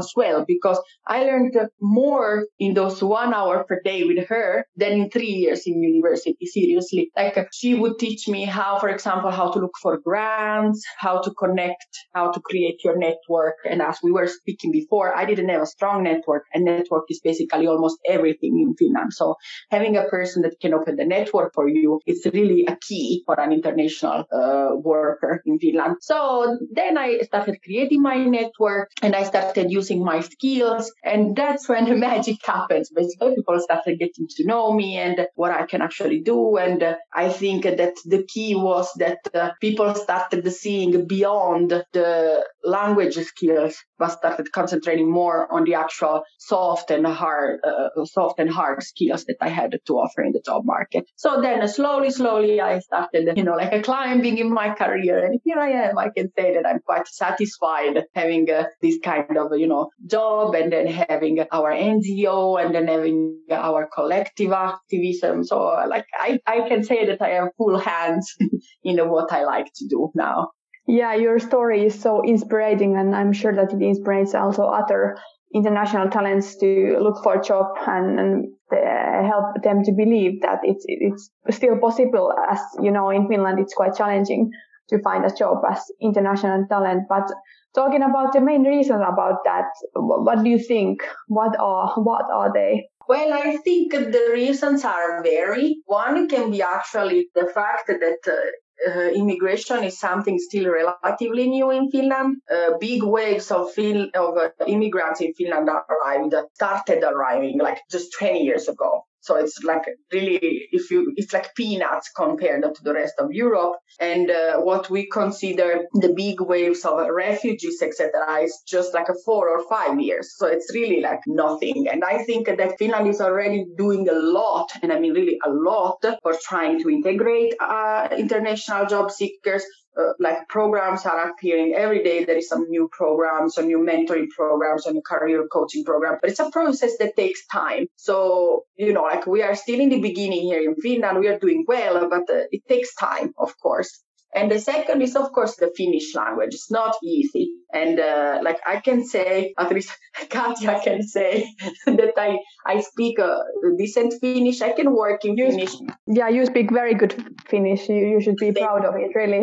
as 0.00 0.08
well, 0.18 0.44
because 0.54 0.78
I 1.06 1.18
learned 1.24 1.56
more 1.80 2.46
in 2.58 2.74
those 2.74 3.02
one 3.02 3.32
hour 3.38 3.64
per 3.68 3.80
day 3.90 4.04
with 4.04 4.20
her 4.28 4.66
than 4.76 4.92
in 4.92 5.10
three 5.10 5.34
years 5.44 5.62
in 5.66 5.82
university. 5.82 6.36
Seriously. 6.58 7.10
Like 7.16 7.36
she 7.52 7.74
would 7.74 7.98
teach 7.98 8.28
me 8.28 8.44
how, 8.44 8.78
for 8.78 8.88
example, 8.88 9.30
how 9.30 9.50
to 9.52 9.58
look 9.58 9.76
for 9.82 9.98
grants, 9.98 10.84
how 10.98 11.20
to 11.20 11.30
connect, 11.42 11.90
how 12.12 12.30
to 12.34 12.40
create 12.40 12.78
your 12.84 12.96
network. 12.98 13.56
And 13.70 13.80
as 13.80 13.98
we 14.02 14.12
were 14.12 14.26
speaking 14.26 14.70
before, 14.72 15.16
I 15.16 15.24
didn't 15.24 15.48
have 15.48 15.62
a 15.62 15.66
strong 15.76 16.02
network 16.02 16.44
and 16.52 16.64
network 16.64 17.04
is 17.08 17.20
basically 17.20 17.66
almost 17.66 17.98
everything 18.06 18.54
in 18.64 18.74
Finland. 18.78 19.12
So 19.12 19.36
having 19.70 19.96
a 19.96 20.04
person 20.04 20.42
that 20.42 20.57
can 20.60 20.74
open 20.74 20.96
the 20.96 21.04
network 21.04 21.54
for 21.54 21.68
you. 21.68 22.00
It's 22.06 22.26
really 22.26 22.66
a 22.66 22.76
key 22.76 23.22
for 23.26 23.38
an 23.40 23.52
international 23.52 24.24
uh, 24.32 24.74
worker 24.74 25.42
in 25.44 25.58
Finland. 25.58 25.96
So 26.00 26.58
then 26.72 26.98
I 26.98 27.18
started 27.20 27.62
creating 27.62 28.02
my 28.02 28.16
network 28.16 28.90
and 29.02 29.14
I 29.14 29.24
started 29.24 29.70
using 29.70 30.04
my 30.04 30.20
skills. 30.20 30.92
And 31.04 31.36
that's 31.36 31.68
when 31.68 31.84
the 31.88 31.96
magic 32.08 32.44
happens. 32.44 32.90
Basically, 32.90 33.34
people 33.36 33.58
started 33.60 33.98
getting 33.98 34.26
to 34.36 34.46
know 34.46 34.72
me 34.72 34.96
and 34.96 35.26
what 35.34 35.52
I 35.52 35.66
can 35.66 35.82
actually 35.82 36.20
do. 36.20 36.56
And 36.56 36.82
uh, 36.82 36.96
I 37.14 37.28
think 37.28 37.64
that 37.64 37.94
the 38.04 38.24
key 38.24 38.54
was 38.54 38.88
that 38.98 39.18
uh, 39.34 39.50
people 39.60 39.94
started 39.94 40.50
seeing 40.52 41.06
beyond 41.06 41.70
the 41.92 42.44
language 42.64 43.16
skills, 43.16 43.76
but 43.98 44.10
started 44.10 44.52
concentrating 44.52 45.10
more 45.10 45.52
on 45.52 45.64
the 45.64 45.74
actual 45.74 46.22
soft 46.38 46.90
and 46.90 47.06
hard, 47.06 47.60
uh, 47.64 48.04
soft 48.04 48.38
and 48.38 48.50
hard 48.50 48.82
skills 48.82 49.24
that 49.24 49.36
I 49.40 49.48
had 49.48 49.78
to 49.86 49.92
offer 49.94 50.22
in 50.22 50.32
the 50.32 50.40
job 50.44 50.64
market. 50.64 51.04
So 51.16 51.40
then 51.40 51.66
slowly, 51.68 52.10
slowly, 52.10 52.60
I 52.60 52.78
started, 52.80 53.36
you 53.36 53.44
know, 53.44 53.54
like 53.54 53.72
a 53.72 53.82
climbing 53.82 54.38
in 54.38 54.52
my 54.52 54.74
career. 54.74 55.24
And 55.24 55.40
here 55.44 55.58
I 55.58 55.70
am. 55.70 55.98
I 55.98 56.10
can 56.10 56.30
say 56.36 56.54
that 56.54 56.66
I'm 56.66 56.80
quite 56.80 57.08
satisfied 57.08 58.04
having 58.14 58.50
uh, 58.50 58.64
this 58.82 58.98
kind 59.02 59.36
of, 59.36 59.56
you 59.56 59.66
know, 59.66 59.90
job 60.06 60.54
and 60.54 60.72
then 60.72 60.86
having 60.86 61.44
our 61.52 61.72
NGO 61.72 62.62
and 62.64 62.74
then 62.74 62.86
having 62.86 63.40
our 63.50 63.88
collective 63.92 64.52
activism. 64.52 65.44
So 65.44 65.58
like 65.88 66.06
I, 66.14 66.38
I 66.46 66.68
can 66.68 66.84
say 66.84 67.06
that 67.06 67.22
I 67.22 67.30
have 67.30 67.48
full 67.56 67.78
hands 67.78 68.36
in 68.84 68.98
what 69.08 69.32
I 69.32 69.44
like 69.44 69.66
to 69.76 69.86
do 69.88 70.10
now. 70.14 70.50
Yeah, 70.88 71.14
your 71.14 71.38
story 71.38 71.84
is 71.84 72.00
so 72.00 72.22
inspiring, 72.22 72.96
and 72.96 73.14
I'm 73.14 73.34
sure 73.34 73.54
that 73.54 73.74
it 73.74 73.82
inspires 73.82 74.34
also 74.34 74.64
other 74.64 75.18
international 75.54 76.08
talents 76.08 76.56
to 76.56 76.96
look 76.98 77.22
for 77.22 77.38
a 77.38 77.42
job 77.42 77.66
and, 77.86 78.18
and 78.18 78.46
uh, 78.72 79.22
help 79.22 79.62
them 79.62 79.84
to 79.84 79.92
believe 79.92 80.40
that 80.40 80.60
it's 80.62 80.84
it's 80.88 81.30
still 81.50 81.78
possible. 81.78 82.32
As 82.50 82.60
you 82.80 82.90
know, 82.90 83.10
in 83.10 83.28
Finland, 83.28 83.58
it's 83.58 83.74
quite 83.74 83.96
challenging 83.96 84.50
to 84.88 84.98
find 85.02 85.26
a 85.26 85.34
job 85.34 85.58
as 85.70 85.84
international 86.00 86.64
talent. 86.70 87.02
But 87.06 87.30
talking 87.74 88.02
about 88.02 88.32
the 88.32 88.40
main 88.40 88.64
reasons 88.64 89.02
about 89.06 89.44
that, 89.44 89.68
what 89.92 90.42
do 90.42 90.48
you 90.48 90.58
think? 90.58 91.02
What 91.26 91.54
are 91.60 91.92
what 91.96 92.24
are 92.32 92.50
they? 92.50 92.88
Well, 93.06 93.34
I 93.34 93.58
think 93.58 93.92
the 93.92 94.30
reasons 94.32 94.86
are 94.86 95.22
very. 95.22 95.82
One 95.84 96.28
can 96.28 96.50
be 96.50 96.62
actually 96.62 97.28
the 97.34 97.46
fact 97.54 97.88
that 97.88 98.20
uh, 98.26 98.50
uh, 98.86 99.10
immigration 99.10 99.84
is 99.84 99.98
something 99.98 100.38
still 100.38 100.70
relatively 100.70 101.48
new 101.48 101.70
in 101.70 101.90
Finland. 101.90 102.36
Uh, 102.50 102.78
big 102.78 103.02
waves 103.02 103.50
of, 103.50 103.70
of 104.14 104.36
uh, 104.36 104.50
immigrants 104.66 105.20
in 105.20 105.34
Finland 105.34 105.68
arrived, 105.68 106.34
started 106.54 107.02
arriving 107.02 107.58
like 107.58 107.80
just 107.90 108.12
20 108.18 108.40
years 108.40 108.68
ago. 108.68 109.04
So 109.28 109.36
it's 109.36 109.62
like 109.62 109.82
really, 110.10 110.68
if 110.72 110.90
you, 110.90 111.12
it's 111.16 111.34
like 111.34 111.54
peanuts 111.54 112.08
compared 112.16 112.62
to 112.62 112.82
the 112.82 112.94
rest 112.94 113.12
of 113.18 113.30
Europe. 113.30 113.74
And 114.00 114.30
uh, 114.30 114.60
what 114.60 114.88
we 114.88 115.06
consider 115.10 115.82
the 115.92 116.14
big 116.14 116.40
waves 116.40 116.82
of 116.86 117.06
refugees, 117.10 117.82
etc., 117.82 118.10
is 118.42 118.62
just 118.66 118.94
like 118.94 119.10
a 119.10 119.18
four 119.26 119.50
or 119.50 119.68
five 119.68 120.00
years. 120.00 120.34
So 120.38 120.46
it's 120.46 120.72
really 120.72 121.02
like 121.02 121.20
nothing. 121.26 121.88
And 121.92 122.02
I 122.04 122.24
think 122.24 122.46
that 122.46 122.78
Finland 122.78 123.06
is 123.06 123.20
already 123.20 123.66
doing 123.76 124.08
a 124.08 124.14
lot, 124.14 124.70
and 124.82 124.90
I 124.94 124.98
mean 124.98 125.12
really 125.12 125.38
a 125.44 125.50
lot, 125.50 126.02
for 126.22 126.32
trying 126.42 126.80
to 126.82 126.88
integrate 126.88 127.52
uh, 127.60 128.08
international 128.16 128.86
job 128.86 129.10
seekers, 129.10 129.64
uh, 129.98 130.12
like 130.18 130.48
programs 130.48 131.04
are 131.06 131.30
appearing 131.30 131.74
every 131.74 132.02
day. 132.02 132.24
There 132.24 132.36
is 132.36 132.48
some 132.48 132.68
new 132.68 132.88
programs, 132.92 133.54
some 133.54 133.66
new 133.66 133.78
mentoring 133.78 134.28
programs, 134.30 134.86
a 134.86 134.92
new 134.92 135.02
career 135.02 135.46
coaching 135.48 135.84
program, 135.84 136.18
but 136.20 136.30
it's 136.30 136.40
a 136.40 136.50
process 136.50 136.96
that 136.98 137.16
takes 137.16 137.46
time. 137.46 137.86
So, 137.96 138.64
you 138.76 138.92
know, 138.92 139.02
like 139.02 139.26
we 139.26 139.42
are 139.42 139.56
still 139.56 139.80
in 139.80 139.88
the 139.88 140.00
beginning 140.00 140.42
here 140.42 140.60
in 140.60 140.76
Finland. 140.76 141.18
We 141.18 141.28
are 141.28 141.38
doing 141.38 141.64
well, 141.66 142.08
but 142.08 142.30
uh, 142.30 142.44
it 142.50 142.62
takes 142.68 142.94
time, 142.94 143.34
of 143.38 143.58
course. 143.58 144.02
And 144.34 144.50
the 144.50 144.58
second 144.58 145.00
is, 145.02 145.16
of 145.16 145.32
course, 145.32 145.56
the 145.56 145.72
Finnish 145.76 146.14
language. 146.14 146.52
It's 146.52 146.70
not 146.70 146.94
easy. 147.02 147.50
And 147.72 147.98
uh, 147.98 148.40
like 148.42 148.58
I 148.66 148.80
can 148.80 149.04
say, 149.04 149.54
at 149.58 149.72
least 149.72 149.90
Katja 150.30 150.80
can 150.84 151.02
say 151.02 151.50
that 151.86 152.12
I, 152.16 152.38
I 152.66 152.80
speak 152.80 153.18
a 153.18 153.40
decent 153.78 154.14
Finnish. 154.20 154.60
I 154.60 154.72
can 154.72 154.94
work 154.94 155.24
in 155.24 155.36
you 155.36 155.50
Finnish. 155.50 155.74
yeah, 156.06 156.28
you 156.28 156.44
speak 156.46 156.70
very 156.70 156.94
good 156.94 157.14
Finnish. 157.48 157.88
You, 157.88 158.06
you 158.06 158.20
should 158.20 158.36
be 158.36 158.52
proud 158.52 158.84
of 158.84 158.94
it, 158.96 159.14
really. 159.14 159.42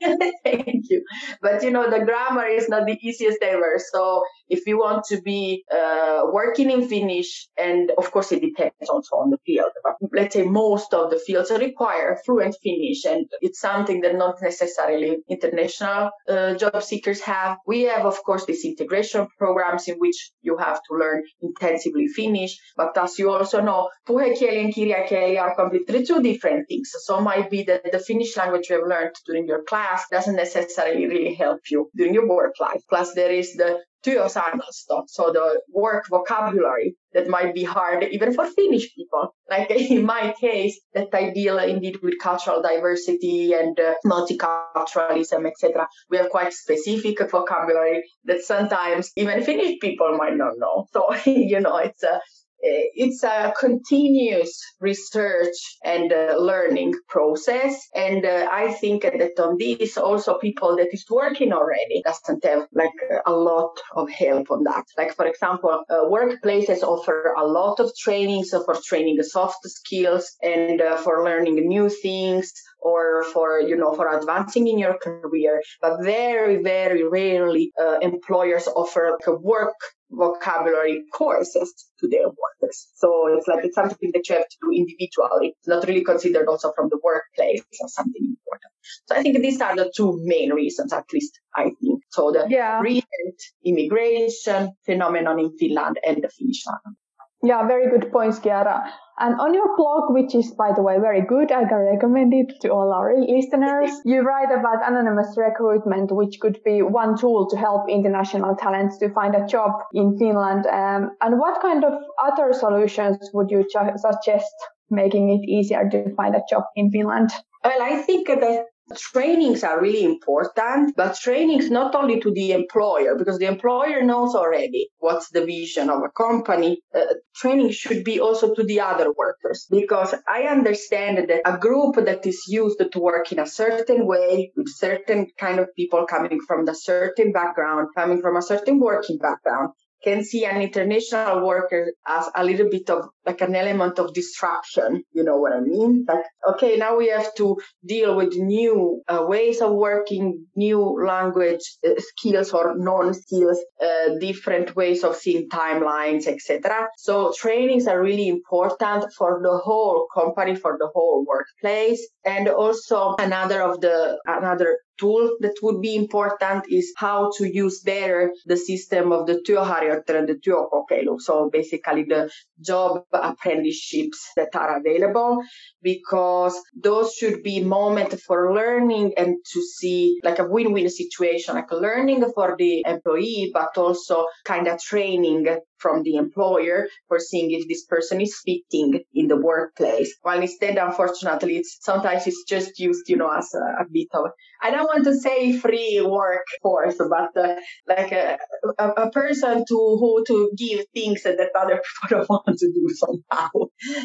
Thank 0.44 0.84
you. 0.90 1.04
But 1.42 1.62
you 1.62 1.70
know, 1.70 1.90
the 1.90 2.04
grammar 2.04 2.46
is 2.46 2.68
not 2.68 2.86
the 2.86 2.96
easiest 3.02 3.42
ever. 3.42 3.80
So 3.92 4.22
if 4.48 4.66
you 4.66 4.78
want 4.78 5.04
to 5.04 5.20
be 5.20 5.64
uh, 5.72 6.22
working 6.32 6.70
in 6.70 6.88
Finnish, 6.88 7.48
and 7.56 7.90
of 7.98 8.10
course 8.10 8.32
it 8.32 8.40
depends 8.40 8.88
also 8.88 9.16
on 9.16 9.30
the 9.30 9.38
field, 9.46 9.70
but 9.82 9.94
let's 10.12 10.34
say 10.34 10.44
most 10.44 10.94
of 10.94 11.10
the 11.10 11.18
fields 11.18 11.50
require 11.50 12.18
fluent 12.24 12.56
Finnish, 12.62 13.04
and 13.04 13.26
it's 13.40 13.60
something 13.60 14.00
that 14.00 14.16
not 14.16 14.36
necessarily 14.42 15.18
international 15.28 16.10
uh, 16.28 16.54
job 16.54 16.82
seekers 16.82 17.20
have. 17.20 17.58
We 17.66 17.82
have, 17.82 18.06
of 18.06 18.22
course, 18.22 18.44
these 18.46 18.64
integration 18.64 19.26
programs 19.38 19.88
in 19.88 19.96
which 19.98 20.30
you 20.42 20.56
have 20.56 20.80
to 20.88 20.96
learn 20.96 21.22
intensively 21.42 22.08
Finnish, 22.08 22.58
but 22.76 22.96
as 22.96 23.18
you 23.18 23.30
also 23.30 23.60
know, 23.60 23.90
puhekieli 24.08 24.64
and 24.64 24.74
kirjakieli 24.74 25.40
are 25.40 25.54
completely 25.54 26.04
two 26.04 26.22
different 26.22 26.68
things. 26.68 26.90
So 27.04 27.18
it 27.18 27.22
might 27.22 27.50
be 27.50 27.64
that 27.64 27.90
the 27.90 27.98
Finnish 27.98 28.36
language 28.36 28.68
you 28.70 28.76
have 28.76 28.88
learned 28.88 29.14
during 29.26 29.46
your 29.46 29.62
class 29.64 30.04
doesn't 30.10 30.36
necessarily 30.36 31.06
really 31.06 31.34
help 31.34 31.60
you 31.70 31.90
during 31.96 32.14
your 32.14 32.28
work 32.28 32.54
life. 32.60 32.82
Plus 32.88 33.14
there 33.14 33.30
is 33.30 33.54
the 33.54 33.80
työsanasto, 34.04 35.04
so 35.06 35.32
the 35.32 35.60
work 35.72 36.06
vocabulary 36.08 36.96
that 37.12 37.28
might 37.28 37.54
be 37.54 37.64
hard 37.64 38.04
even 38.04 38.32
for 38.34 38.46
Finnish 38.46 38.94
people. 38.94 39.34
Like 39.50 39.70
in 39.90 40.04
my 40.04 40.34
case, 40.40 40.80
that 40.94 41.08
I 41.12 41.30
deal 41.30 41.58
indeed 41.58 41.98
with 42.02 42.18
cultural 42.22 42.62
diversity 42.62 43.52
and 43.52 43.78
uh, 43.80 43.94
multiculturalism, 44.04 45.46
etc. 45.46 45.88
We 46.10 46.18
have 46.18 46.30
quite 46.30 46.52
specific 46.52 47.18
vocabulary 47.30 48.04
that 48.24 48.42
sometimes 48.42 49.10
even 49.16 49.42
Finnish 49.42 49.78
people 49.80 50.16
might 50.16 50.36
not 50.36 50.54
know. 50.58 50.86
So, 50.92 51.14
you 51.30 51.60
know, 51.60 51.76
it's 51.78 52.02
a, 52.02 52.14
Eh, 52.14 52.20
it's 52.60 53.22
a 53.22 53.52
continuous 53.58 54.60
research 54.80 55.56
and 55.84 56.12
uh, 56.12 56.36
learning 56.38 56.94
process. 57.08 57.86
And 57.94 58.24
uh, 58.24 58.48
I 58.50 58.72
think 58.72 59.02
that 59.02 59.38
on 59.38 59.56
this, 59.58 59.96
also 59.96 60.38
people 60.38 60.76
that 60.76 60.88
is 60.92 61.04
working 61.10 61.52
already 61.52 62.02
doesn't 62.04 62.44
have 62.44 62.66
like 62.72 62.92
a 63.26 63.32
lot 63.32 63.78
of 63.94 64.10
help 64.10 64.50
on 64.50 64.64
that. 64.64 64.84
Like, 64.96 65.14
for 65.14 65.26
example, 65.26 65.84
uh, 65.88 66.04
workplaces 66.04 66.82
offer 66.82 67.34
a 67.36 67.46
lot 67.46 67.80
of 67.80 67.92
training. 67.96 68.44
So 68.44 68.64
for 68.64 68.76
training 68.84 69.16
the 69.16 69.24
soft 69.24 69.58
skills 69.64 70.36
and 70.42 70.80
uh, 70.80 70.96
for 70.96 71.24
learning 71.24 71.56
new 71.56 71.88
things 71.88 72.52
or 72.80 73.24
for, 73.24 73.60
you 73.60 73.76
know, 73.76 73.94
for 73.94 74.16
advancing 74.16 74.68
in 74.68 74.78
your 74.78 74.98
career. 74.98 75.62
But 75.80 76.02
very, 76.02 76.62
very 76.62 77.06
rarely 77.06 77.72
uh, 77.80 77.98
employers 78.00 78.68
offer 78.68 79.16
like 79.18 79.26
a 79.26 79.36
work 79.36 79.74
vocabulary 80.10 81.04
courses 81.12 81.86
to 82.00 82.08
their 82.08 82.26
workers. 82.26 82.88
So 82.94 83.36
it's 83.36 83.46
like 83.46 83.64
it's 83.64 83.74
something 83.74 84.10
that 84.14 84.28
you 84.28 84.36
have 84.36 84.48
to 84.48 84.56
do 84.62 84.70
individually. 84.74 85.54
It's 85.58 85.68
not 85.68 85.86
really 85.86 86.04
considered 86.04 86.48
also 86.48 86.72
from 86.74 86.88
the 86.88 86.98
workplace 87.02 87.62
as 87.84 87.94
something 87.94 88.22
important. 88.22 88.72
So 89.06 89.16
I 89.16 89.22
think 89.22 89.40
these 89.40 89.60
are 89.60 89.76
the 89.76 89.92
two 89.94 90.20
main 90.24 90.52
reasons, 90.52 90.92
at 90.92 91.04
least 91.12 91.38
I 91.54 91.70
think. 91.80 92.02
So 92.10 92.32
the 92.32 92.46
yeah. 92.48 92.80
recent 92.80 93.36
immigration 93.64 94.72
phenomenon 94.84 95.38
in 95.38 95.56
Finland 95.58 95.98
and 96.06 96.22
the 96.22 96.28
Finnish 96.28 96.64
language. 96.66 96.98
Yeah, 97.42 97.66
very 97.66 97.88
good 97.90 98.10
points, 98.10 98.40
Chiara. 98.40 98.92
And 99.20 99.40
on 99.40 99.52
your 99.52 99.76
blog, 99.76 100.12
which 100.12 100.34
is, 100.34 100.52
by 100.52 100.72
the 100.74 100.82
way, 100.82 100.98
very 100.98 101.22
good, 101.22 101.50
I 101.50 101.64
can 101.64 101.78
recommend 101.78 102.32
it 102.32 102.60
to 102.60 102.68
all 102.68 102.92
our 102.92 103.14
listeners. 103.18 103.90
You 104.04 104.22
write 104.22 104.50
about 104.50 104.86
anonymous 104.86 105.36
recruitment, 105.36 106.12
which 106.12 106.38
could 106.40 106.62
be 106.64 106.82
one 106.82 107.18
tool 107.18 107.48
to 107.50 107.56
help 107.56 107.88
international 107.88 108.54
talents 108.56 108.98
to 108.98 109.10
find 109.10 109.34
a 109.34 109.46
job 109.46 109.72
in 109.92 110.16
Finland. 110.18 110.66
Um, 110.66 111.10
and 111.20 111.38
what 111.38 111.60
kind 111.60 111.84
of 111.84 111.94
other 112.22 112.52
solutions 112.52 113.18
would 113.34 113.50
you 113.50 113.64
ch- 113.64 113.98
suggest 113.98 114.54
making 114.90 115.30
it 115.30 115.48
easier 115.48 115.88
to 115.90 116.14
find 116.14 116.34
a 116.34 116.42
job 116.48 116.64
in 116.76 116.90
Finland? 116.90 117.30
Well, 117.64 117.82
I 117.82 117.96
think 118.02 118.28
that 118.28 118.66
Trainings 118.96 119.64
are 119.64 119.80
really 119.80 120.02
important, 120.02 120.96
but 120.96 121.14
trainings 121.16 121.70
not 121.70 121.94
only 121.94 122.20
to 122.20 122.30
the 122.30 122.52
employer, 122.52 123.16
because 123.16 123.38
the 123.38 123.46
employer 123.46 124.02
knows 124.02 124.34
already 124.34 124.88
what's 124.98 125.28
the 125.28 125.44
vision 125.44 125.90
of 125.90 126.02
a 126.02 126.08
company. 126.08 126.80
Uh, 126.94 127.04
training 127.34 127.70
should 127.70 128.02
be 128.02 128.18
also 128.18 128.54
to 128.54 128.62
the 128.62 128.80
other 128.80 129.12
workers, 129.12 129.66
because 129.70 130.14
I 130.26 130.42
understand 130.42 131.28
that 131.28 131.42
a 131.44 131.58
group 131.58 131.96
that 131.96 132.24
is 132.26 132.44
used 132.48 132.80
to 132.90 132.98
work 132.98 133.30
in 133.30 133.38
a 133.38 133.46
certain 133.46 134.06
way 134.06 134.52
with 134.56 134.68
certain 134.68 135.26
kind 135.38 135.58
of 135.58 135.74
people 135.74 136.06
coming 136.06 136.40
from 136.46 136.66
a 136.66 136.74
certain 136.74 137.32
background, 137.32 137.88
coming 137.94 138.22
from 138.22 138.36
a 138.36 138.42
certain 138.42 138.80
working 138.80 139.18
background, 139.18 139.72
can 140.02 140.24
see 140.24 140.44
an 140.44 140.60
international 140.62 141.46
worker 141.46 141.92
as 142.06 142.28
a 142.34 142.44
little 142.44 142.68
bit 142.68 142.88
of 142.90 143.08
like 143.26 143.40
an 143.40 143.54
element 143.54 143.98
of 143.98 144.14
disruption. 144.14 145.02
You 145.12 145.24
know 145.24 145.36
what 145.36 145.52
I 145.52 145.60
mean? 145.60 146.06
Like, 146.08 146.24
okay, 146.50 146.76
now 146.76 146.96
we 146.96 147.08
have 147.08 147.34
to 147.34 147.56
deal 147.84 148.16
with 148.16 148.34
new 148.34 149.02
uh, 149.08 149.24
ways 149.28 149.60
of 149.60 149.72
working, 149.72 150.46
new 150.56 150.80
language 151.04 151.60
uh, 151.86 151.90
skills 151.98 152.52
or 152.52 152.76
non-skills, 152.76 153.58
uh, 153.82 154.18
different 154.20 154.74
ways 154.76 155.04
of 155.04 155.16
seeing 155.16 155.48
timelines, 155.48 156.26
etc. 156.26 156.88
So 156.96 157.32
trainings 157.36 157.86
are 157.86 158.00
really 158.00 158.28
important 158.28 159.12
for 159.16 159.40
the 159.42 159.58
whole 159.58 160.06
company, 160.14 160.54
for 160.54 160.76
the 160.78 160.88
whole 160.94 161.24
workplace. 161.26 162.08
And 162.24 162.48
also 162.48 163.16
another 163.18 163.62
of 163.62 163.80
the, 163.80 164.18
another 164.26 164.78
tool 164.98 165.36
that 165.40 165.54
would 165.62 165.80
be 165.80 165.94
important 165.96 166.64
is 166.68 166.92
how 166.96 167.30
to 167.36 167.44
use 167.46 167.80
better 167.80 168.32
the 168.46 168.56
system 168.56 169.12
of 169.12 169.26
the 169.26 169.40
työharjoittelu 169.46 170.18
and 170.18 170.28
the 170.28 170.34
työkokeilu. 170.34 171.20
So 171.20 171.50
basically 171.50 172.04
the 172.04 172.30
job 172.60 173.04
apprenticeships 173.12 174.32
that 174.36 174.54
are 174.54 174.78
available 174.78 175.42
because 175.82 176.54
those 176.74 177.14
should 177.14 177.42
be 177.42 177.62
moment 177.62 178.20
for 178.26 178.54
learning 178.54 179.14
and 179.16 179.36
to 179.52 179.62
see 179.62 180.18
like 180.22 180.38
a 180.38 180.48
win-win 180.48 180.88
situation, 180.88 181.54
like 181.54 181.72
learning 181.72 182.24
for 182.34 182.56
the 182.58 182.84
employee, 182.86 183.50
but 183.52 183.76
also 183.76 184.26
kind 184.44 184.66
of 184.68 184.80
training 184.80 185.46
from 185.78 186.02
the 186.02 186.16
employer 186.16 186.88
for 187.08 187.18
seeing 187.18 187.50
if 187.50 187.68
this 187.68 187.84
person 187.84 188.20
is 188.20 188.40
fitting 188.44 189.00
in 189.14 189.28
the 189.28 189.36
workplace. 189.36 190.16
While 190.22 190.40
instead, 190.40 190.76
unfortunately, 190.78 191.56
it's 191.58 191.78
sometimes 191.80 192.26
it's 192.26 192.44
just 192.44 192.78
used, 192.78 193.08
you 193.08 193.16
know, 193.16 193.30
as 193.30 193.52
a, 193.54 193.82
a 193.82 193.86
bit 193.90 194.08
of, 194.14 194.30
I 194.62 194.70
don't 194.70 194.86
want 194.86 195.04
to 195.04 195.14
say 195.14 195.56
free 195.58 196.00
workforce, 196.04 196.96
but 196.98 197.36
uh, 197.36 197.56
like 197.86 198.12
a, 198.12 198.38
a, 198.78 198.88
a, 198.88 199.10
person 199.10 199.64
to 199.66 199.74
who 199.74 200.24
to 200.26 200.50
give 200.56 200.84
things 200.94 201.22
that 201.22 201.50
other 201.58 201.80
people 202.02 202.18
don't 202.18 202.28
want 202.28 202.58
to 202.58 202.72
do 202.72 202.88
somehow. 202.94 203.50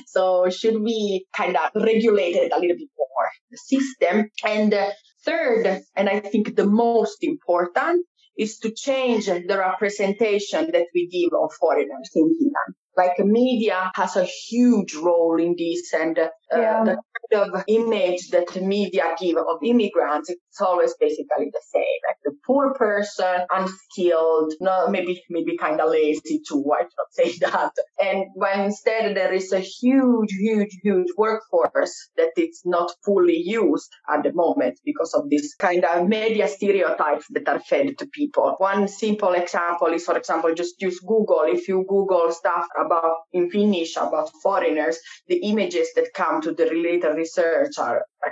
So 0.08 0.50
should 0.50 0.84
be 0.84 1.26
kind 1.36 1.58
of 1.58 1.84
regulated 1.84 2.52
a 2.52 2.60
little 2.60 2.78
bit 2.78 2.90
more 2.98 3.30
the 3.52 3.58
system. 3.58 4.30
And 4.44 4.74
uh, 4.74 4.92
third, 5.26 5.82
and 5.96 6.10
I 6.10 6.20
think 6.20 6.56
the 6.56 6.66
most 6.66 7.18
important 7.24 8.06
is 8.38 8.58
to 8.60 8.72
change 8.72 9.26
the 9.26 9.58
representation 9.58 10.72
that 10.72 10.88
we 10.94 11.08
give 11.08 11.34
of 11.34 11.52
foreigners 11.60 12.10
in 12.16 12.36
Finland 12.38 12.76
like 12.96 13.18
media 13.20 13.92
has 13.96 14.16
a 14.16 14.24
huge 14.24 14.94
role 14.96 15.40
in 15.40 15.56
this 15.58 15.94
and 15.94 16.20
Uh, 16.54 16.60
yeah. 16.60 16.84
the 16.84 16.98
kind 17.32 17.54
of 17.54 17.64
image 17.68 18.30
that 18.30 18.48
the 18.48 18.62
media 18.62 19.16
give 19.20 19.38
of 19.38 19.58
immigrants 19.64 20.30
it's 20.30 20.62
always 20.62 20.94
basically 21.00 21.50
the 21.52 21.62
same 21.74 22.00
like 22.08 22.18
the 22.24 22.32
poor 22.46 22.74
person 22.74 23.42
unskilled 23.52 24.54
no 24.60 24.88
maybe 24.88 25.24
maybe 25.30 25.58
kind 25.58 25.80
of 25.80 25.90
lazy 25.90 26.42
too 26.48 26.64
i 26.78 26.82
cannot 26.82 27.12
say 27.14 27.38
that. 27.42 27.72
And 28.00 28.26
when 28.36 28.62
instead 28.62 29.16
there 29.16 29.34
is 29.34 29.52
a 29.52 29.60
huge 29.60 30.32
huge 30.32 30.78
huge 30.84 31.08
workforce 31.18 32.10
that 32.18 32.32
it's 32.36 32.64
not 32.66 32.92
fully 33.06 33.38
used 33.38 33.92
at 34.10 34.24
the 34.24 34.34
moment 34.34 34.80
because 34.84 35.14
of 35.14 35.30
this 35.30 35.56
kind 35.56 35.86
of 35.86 36.08
media 36.08 36.48
stereotypes 36.48 37.26
that 37.32 37.48
are 37.48 37.60
fed 37.60 37.98
to 38.00 38.06
people. 38.08 38.56
One 38.58 38.88
simple 38.88 39.34
example 39.34 39.88
is 39.88 40.06
for 40.06 40.18
example 40.18 40.54
just 40.54 40.82
use 40.82 41.00
google. 41.00 41.44
If 41.46 41.68
you 41.68 41.86
google 41.88 42.32
stuff 42.32 42.68
about 42.78 43.16
in 43.32 43.50
Finnish 43.50 43.96
about 43.96 44.32
foreigners, 44.42 44.98
the 45.28 45.38
images 45.38 45.90
that 45.96 46.14
come 46.14 46.42
to 46.44 46.54
the 46.54 46.66
related 46.66 47.16
research 47.16 47.78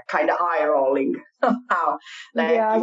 kind 0.08 0.30
of 0.30 0.38
eye 0.40 0.66
rolling 0.66 1.16
somehow. 1.44 1.98
Like 2.36 2.56
yeah, 2.56 2.80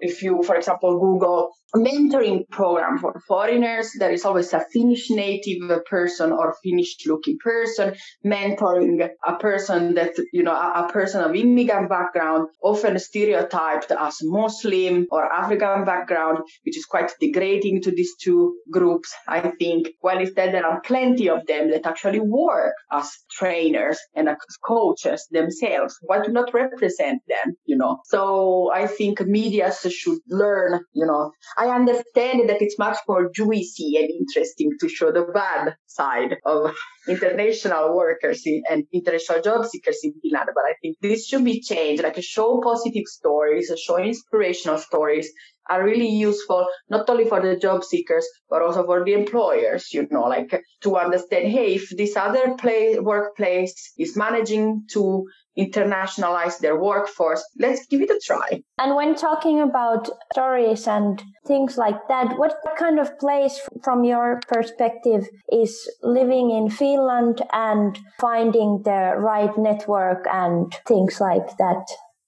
if 0.00 0.22
you, 0.22 0.42
for 0.42 0.56
example, 0.56 0.98
Google 0.98 1.50
mentoring 1.74 2.48
program 2.50 2.98
for 2.98 3.20
foreigners, 3.26 3.90
there 3.98 4.12
is 4.12 4.24
always 4.24 4.52
a 4.52 4.64
Finnish 4.72 5.10
native 5.10 5.84
person 5.86 6.32
or 6.32 6.54
Finnish 6.62 6.96
looking 7.06 7.36
person 7.38 7.94
mentoring 8.24 9.08
a 9.26 9.36
person 9.36 9.94
that, 9.94 10.12
you 10.32 10.42
know, 10.42 10.52
a, 10.52 10.86
a 10.86 10.92
person 10.92 11.22
of 11.22 11.34
immigrant 11.34 11.88
background, 11.88 12.48
often 12.62 12.98
stereotyped 12.98 13.90
as 13.90 14.18
Muslim 14.22 15.06
or 15.10 15.24
African 15.32 15.84
background, 15.84 16.38
which 16.64 16.76
is 16.76 16.84
quite 16.84 17.12
degrading 17.20 17.82
to 17.82 17.90
these 17.90 18.14
two 18.22 18.56
groups, 18.70 19.12
I 19.26 19.40
think. 19.58 19.88
Well, 20.02 20.18
instead, 20.18 20.54
there 20.54 20.66
are 20.66 20.80
plenty 20.80 21.28
of 21.28 21.46
them 21.46 21.70
that 21.70 21.86
actually 21.86 22.20
work 22.20 22.74
as 22.90 23.10
trainers 23.30 23.98
and 24.14 24.28
as 24.28 24.36
coaches 24.64 25.26
themselves 25.30 25.98
why 26.14 26.24
do 26.24 26.32
not 26.32 26.52
represent 26.54 27.22
them 27.28 27.54
you 27.64 27.76
know 27.76 27.98
so 28.04 28.70
i 28.74 28.86
think 28.86 29.20
media 29.20 29.72
should 29.88 30.18
learn 30.28 30.80
you 30.92 31.06
know 31.06 31.32
i 31.56 31.68
understand 31.68 32.48
that 32.48 32.62
it's 32.62 32.78
much 32.78 32.98
more 33.08 33.30
juicy 33.34 33.96
and 33.96 34.10
interesting 34.10 34.70
to 34.80 34.88
show 34.88 35.10
the 35.10 35.26
bad 35.34 35.74
side 35.86 36.36
of 36.44 36.74
international 37.08 37.96
workers 37.96 38.42
and 38.46 38.84
international 38.92 39.40
job 39.42 39.64
seekers 39.66 39.98
in 40.02 40.14
Finland. 40.22 40.50
But 40.54 40.64
I 40.64 40.74
think 40.80 40.96
this 41.00 41.26
should 41.26 41.44
be 41.44 41.60
changed, 41.60 42.02
like 42.02 42.20
show 42.22 42.60
positive 42.62 43.04
stories, 43.06 43.72
show 43.76 43.98
inspirational 43.98 44.78
stories 44.78 45.30
are 45.70 45.82
really 45.82 46.08
useful, 46.08 46.66
not 46.90 47.08
only 47.08 47.24
for 47.24 47.40
the 47.40 47.56
job 47.56 47.84
seekers, 47.84 48.26
but 48.50 48.60
also 48.60 48.84
for 48.84 49.04
the 49.04 49.14
employers, 49.14 49.92
you 49.92 50.06
know, 50.10 50.24
like 50.24 50.62
to 50.82 50.96
understand, 50.96 51.48
hey, 51.48 51.74
if 51.74 51.88
this 51.96 52.16
other 52.16 52.54
play, 52.58 52.98
workplace 52.98 53.92
is 53.98 54.16
managing 54.16 54.84
to 54.92 55.24
internationalize 55.58 56.58
their 56.58 56.78
workforce, 56.78 57.44
let's 57.58 57.86
give 57.86 58.00
it 58.00 58.10
a 58.10 58.20
try. 58.24 58.62
And 58.78 58.96
when 58.96 59.14
talking 59.14 59.60
about 59.60 60.08
stories 60.32 60.86
and 60.86 61.22
things 61.46 61.76
like 61.78 62.08
that, 62.08 62.38
what 62.38 62.56
kind 62.78 62.98
of 62.98 63.18
place 63.18 63.60
from 63.82 64.04
your 64.04 64.40
perspective 64.48 65.28
is 65.52 65.88
living 66.02 66.50
in 66.50 66.70
Finland 66.70 67.42
and 67.52 67.98
finding 68.20 68.82
the 68.84 69.14
right 69.16 69.56
network 69.56 70.26
and 70.30 70.72
things 70.86 71.20
like 71.20 71.56
that? 71.58 71.84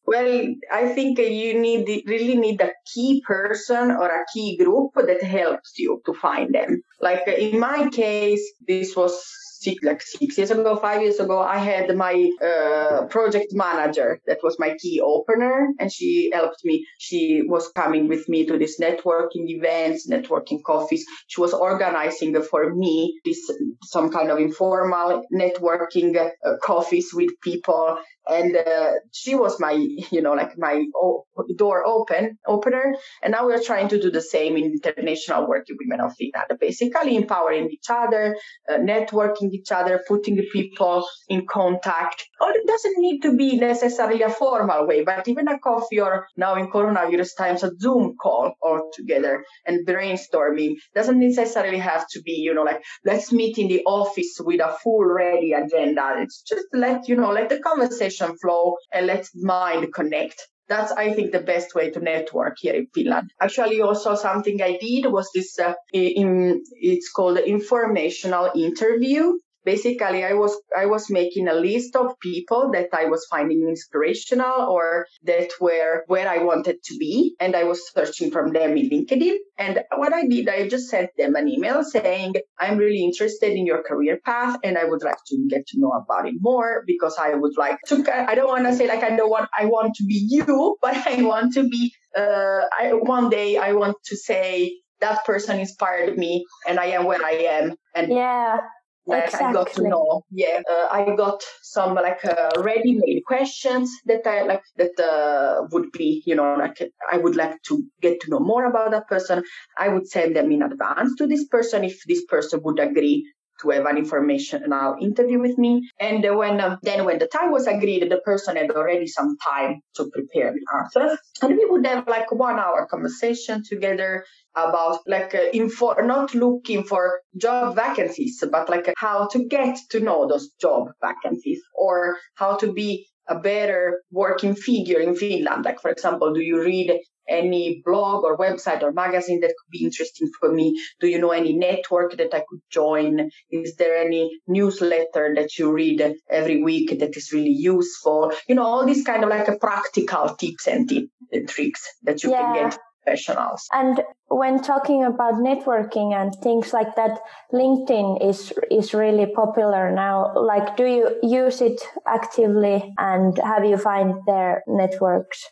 Well, 0.07 0.55
I 0.73 0.89
think 0.95 1.19
you 1.19 1.61
need 1.61 2.05
really 2.07 2.37
need 2.37 2.61
a 2.61 2.73
key 2.95 3.23
person 3.27 3.91
or 3.91 4.07
a 4.09 4.25
key 4.33 4.57
group 4.57 4.93
that 4.95 5.21
helps 5.23 5.77
you 5.79 6.01
to 6.07 6.15
find 6.15 6.55
them. 6.55 6.83
Like 7.01 7.27
in 7.27 7.59
my 7.59 7.89
case, 7.89 8.53
this 8.69 8.95
was 8.95 9.21
six, 9.61 9.83
like 9.83 10.03
six 10.03 10.39
years 10.39 10.51
ago, 10.51 10.77
five 10.77 11.03
years 11.03 11.19
ago, 11.19 11.41
I 11.41 11.59
had 11.59 11.95
my 11.97 12.31
uh, 12.43 13.07
project 13.07 13.53
manager 13.53 14.21
that 14.27 14.39
was 14.43 14.59
my 14.59 14.77
key 14.81 15.01
opener, 15.01 15.69
and 15.79 15.91
she 15.93 16.31
helped 16.33 16.65
me. 16.65 16.87
She 16.99 17.43
was 17.47 17.69
coming 17.69 18.09
with 18.09 18.29
me 18.29 18.47
to 18.47 18.59
these 18.59 18.79
networking 18.81 19.49
events, 19.49 20.09
networking 20.09 20.63
coffees. 20.63 21.05
She 21.27 21.41
was 21.41 21.53
organizing 21.53 22.41
for 22.43 22.75
me 22.75 23.21
this 23.25 23.51
some 23.83 24.11
kind 24.11 24.31
of 24.31 24.39
informal 24.39 25.25
networking 25.33 26.17
uh, 26.17 26.53
coffees 26.63 27.11
with 27.15 27.31
people 27.43 27.99
and 28.29 28.57
uh, 28.57 28.93
she 29.13 29.35
was 29.35 29.61
my 29.61 29.73
you 29.73 30.23
know 30.23 30.33
like 30.33 30.59
my 30.59 30.85
o- 30.97 31.25
door 31.57 31.87
open 31.87 32.39
opener. 32.47 32.95
And 33.23 33.33
now 33.33 33.47
we're 33.47 33.63
trying 33.63 33.89
to 33.89 34.01
do 34.01 34.11
the 34.11 34.21
same 34.21 34.57
in 34.57 34.65
international 34.73 35.49
working 35.49 35.77
women 35.79 36.05
of 36.05 36.15
finland 36.17 36.51
basically 36.61 37.17
empowering 37.17 37.71
each 37.71 37.89
other 37.91 38.37
uh, 38.69 38.79
networking 38.79 39.51
each 39.53 39.71
other 39.73 40.03
putting 40.07 40.37
the 40.37 40.47
people 40.53 41.07
in 41.29 41.47
contact. 41.47 42.25
Or 42.41 42.51
it 42.51 42.67
doesn't 42.67 42.95
need 42.99 43.21
to 43.23 43.37
be 43.37 43.57
necessarily 43.57 44.23
a 44.23 44.31
formal 44.31 44.87
way 44.87 45.05
but 45.05 45.29
even 45.29 45.49
a 45.49 45.59
coffee 45.59 46.01
or 46.01 46.27
now 46.37 46.55
in 46.57 46.71
coronavirus 46.71 47.37
times 47.37 47.63
a 47.63 47.71
zoom 47.79 48.17
call 48.21 48.53
all 48.63 48.91
together 48.93 49.45
and 49.67 49.87
brainstorming 49.87 50.75
doesn't 50.95 51.19
necessarily 51.19 51.79
have 51.79 52.07
to 52.09 52.23
be 52.23 52.33
you 52.33 52.55
know 52.55 52.63
like 52.63 52.83
let's 53.05 53.33
meet 53.33 53.59
in 53.59 53.69
the 53.69 53.83
office 53.85 54.39
with 54.41 54.61
a 54.61 54.77
full 54.83 55.05
ready 55.05 55.53
agenda. 55.53 56.17
It's 56.19 56.43
just 56.43 56.67
let 56.73 57.09
you 57.09 57.17
know 57.17 57.31
let 57.31 57.49
the 57.49 57.61
conversation 57.61 58.16
information 58.17 58.39
flow 58.39 58.77
and 58.93 59.07
let 59.07 59.29
mind 59.35 59.93
connect. 59.95 60.49
That's, 60.69 60.91
I 60.93 61.13
think, 61.13 61.31
the 61.31 61.41
best 61.41 61.75
way 61.75 61.91
to 61.91 62.01
network 62.01 62.57
here 62.59 62.75
in 62.75 62.89
Finland. 62.93 63.31
Actually, 63.41 63.81
also 63.83 64.17
something 64.17 64.61
I 64.61 64.79
did 64.81 65.07
was 65.07 65.31
this, 65.33 65.59
uh, 65.61 65.75
in, 65.93 66.63
it's 66.73 67.11
called 67.13 67.39
informational 67.39 68.51
interview 68.55 69.39
basically 69.67 70.25
I 70.25 70.33
was 70.33 70.57
I 70.75 70.87
was 70.87 71.11
making 71.11 71.49
a 71.49 71.55
list 71.55 71.97
of 71.97 72.19
people 72.21 72.71
that 72.73 72.89
I 72.95 73.07
was 73.07 73.27
finding 73.29 73.69
inspirational 73.69 74.71
or 74.71 75.07
that 75.25 75.51
were 75.61 76.05
where 76.07 76.29
I 76.29 76.39
wanted 76.39 76.83
to 76.85 76.97
be 76.97 77.35
and 77.41 77.55
I 77.55 77.65
was 77.65 77.81
searching 77.93 78.31
from 78.31 78.53
them 78.53 78.77
in 78.77 78.89
LinkedIn. 78.89 79.35
And 79.59 79.81
what 79.97 80.15
I 80.15 80.27
did 80.27 80.49
I 80.49 80.69
just 80.69 80.89
sent 80.89 81.11
them 81.19 81.35
an 81.35 81.49
email 81.49 81.83
saying 81.83 82.35
I'm 82.59 82.79
really 82.79 83.03
interested 83.03 83.53
in 83.53 83.67
your 83.67 83.83
career 83.83 84.21
path 84.25 84.57
and 84.63 84.79
I 84.79 84.85
would 84.85 85.03
like 85.03 85.23
to 85.27 85.47
get 85.51 85.67
to 85.69 85.81
know 85.81 85.93
about 85.93 86.29
it 86.29 86.37
more 86.41 86.85
because 86.87 87.17
I 87.19 87.35
would 87.35 87.59
like 87.59 87.79
to 87.89 87.97
I 88.31 88.35
don't 88.37 88.49
want 88.49 88.67
to 88.67 88.75
say 88.75 88.87
like 88.87 89.03
I 89.03 89.17
don't 89.17 89.31
want 89.31 89.49
I 89.59 89.67
want 89.67 89.95
to 89.97 90.05
be 90.05 90.27
you 90.31 90.77
but 90.83 90.97
I 91.07 91.23
want 91.23 91.55
to 91.55 91.69
be 91.69 91.93
uh 92.17 92.63
I 92.79 92.93
one 92.93 93.29
day 93.31 93.59
I 93.59 93.73
want 93.73 93.97
to 94.07 94.17
say 94.17 94.79
that 95.01 95.25
person 95.27 95.61
inspired 95.61 96.17
me 96.17 96.45
and 96.67 96.79
I 96.81 96.87
am 96.87 97.05
where 97.05 97.23
I 97.23 97.33
am 97.57 97.75
and 97.95 98.13
yeah 98.13 98.59
like 99.07 99.25
exactly. 99.25 99.49
I 99.49 99.53
got 99.53 99.73
to 99.75 99.89
know. 99.89 100.25
Yeah, 100.31 100.61
uh, 100.69 100.89
I 100.91 101.15
got 101.17 101.43
some 101.63 101.95
like 101.95 102.25
uh, 102.25 102.51
ready-made 102.59 103.23
questions 103.27 103.91
that 104.07 104.27
I 104.27 104.43
like 104.43 104.63
that 104.77 104.99
uh, 105.01 105.67
would 105.71 105.93
be, 105.93 106.23
you 106.27 106.35
know, 106.35 106.55
like 106.59 106.79
I 107.11 107.19
would 107.19 107.37
like 107.37 107.63
to 107.65 107.85
get 108.01 108.21
to 108.23 108.31
know 108.31 108.41
more 108.41 108.65
about 108.65 108.91
that 108.91 109.09
person. 109.09 109.45
I 109.79 109.89
would 109.89 110.09
send 110.09 110.35
them 110.35 110.51
in 110.51 110.63
advance 110.63 111.15
to 111.17 111.27
this 111.27 111.47
person 111.47 111.85
if 111.85 112.03
this 112.07 112.25
person 112.25 112.61
would 112.65 112.79
agree 112.79 113.25
to 113.61 113.71
have 113.71 113.87
an 113.87 113.97
informational 113.97 114.97
interview 115.01 115.41
with 115.41 115.59
me. 115.59 115.89
And 116.01 116.25
when 116.37 116.61
um, 116.61 116.79
then 116.83 117.05
when 117.05 117.19
the 117.19 117.27
time 117.27 117.51
was 117.51 117.67
agreed, 117.67 118.11
the 118.11 118.19
person 118.19 118.57
had 118.57 118.71
already 118.71 119.07
some 119.07 119.37
time 119.39 119.81
to 119.97 120.11
prepare 120.13 120.53
the 120.53 120.65
answers, 120.79 121.19
and 121.43 121.57
we 121.57 121.67
would 121.69 121.87
have 121.87 122.07
like 122.09 122.31
one 122.33 122.59
hour 122.59 122.87
conversation 122.87 123.63
together 123.69 124.25
about 124.55 125.01
like 125.07 125.35
uh, 125.35 125.51
info, 125.53 125.95
not 126.01 126.35
looking 126.35 126.85
for 126.85 127.21
job 127.37 127.77
vacancies, 127.77 128.43
but 128.51 128.69
like 128.69 128.93
how 128.97 129.29
to 129.29 129.45
get 129.45 129.79
to 129.91 130.01
know 130.01 130.27
those 130.27 130.51
job 130.61 130.89
vacancies 131.03 131.61
or 131.75 132.17
how 132.35 132.57
to 132.57 132.73
be 132.73 133.07
a 133.29 133.39
better 133.39 134.03
working 134.11 134.55
figure 134.55 135.01
in 135.01 135.15
Finland? 135.15 135.65
Like, 135.65 135.81
for 135.81 135.91
example, 135.91 136.33
do 136.33 136.41
you 136.41 136.63
read 136.63 137.01
any 137.29 137.83
blog 137.85 138.25
or 138.25 138.37
website 138.37 138.83
or 138.83 138.93
magazine 138.93 139.41
that 139.41 139.49
could 139.49 139.71
be 139.71 139.85
interesting 139.85 140.31
for 140.39 140.53
me? 140.53 140.75
Do 141.01 141.07
you 141.07 141.19
know 141.19 141.31
any 141.31 141.53
network 141.53 142.17
that 142.17 142.35
I 142.35 142.45
could 142.49 142.61
join? 142.71 143.31
Is 143.51 143.77
there 143.77 143.97
any 143.97 144.39
newsletter 144.47 145.35
that 145.37 145.59
you 145.59 145.73
read 145.73 146.15
every 146.29 146.63
week 146.63 146.99
that 146.99 147.17
is 147.17 147.33
really 147.33 147.51
useful? 147.51 148.33
You 148.49 148.55
know, 148.55 148.65
all 148.65 148.87
these 148.87 149.05
kind 149.05 149.25
of 149.25 149.31
like 149.31 149.49
a 149.49 149.57
practical 149.57 150.35
tips 150.35 150.67
and, 150.67 150.91
and 151.33 151.49
tricks 151.49 151.87
that 152.03 152.23
you 152.23 152.31
yeah. 152.31 152.41
can 152.41 152.71
get 152.71 152.79
professionals. 153.07 153.69
And 153.73 154.03
when 154.29 154.63
talking 154.63 155.05
about 155.05 155.35
networking 155.35 156.13
and 156.13 156.35
things 156.43 156.73
like 156.73 156.97
that, 156.97 157.21
LinkedIn 157.53 158.29
is 158.29 158.53
is 158.71 158.95
really 158.95 159.27
popular 159.27 159.93
now. 159.93 160.33
Like, 160.35 160.77
do 160.77 160.85
you 160.85 161.17
use 161.23 161.61
it 161.61 161.81
actively, 162.07 162.93
and 162.99 163.39
have 163.39 163.65
you 163.65 163.79
find 163.79 164.15
their 164.27 164.63
networks? 164.67 165.47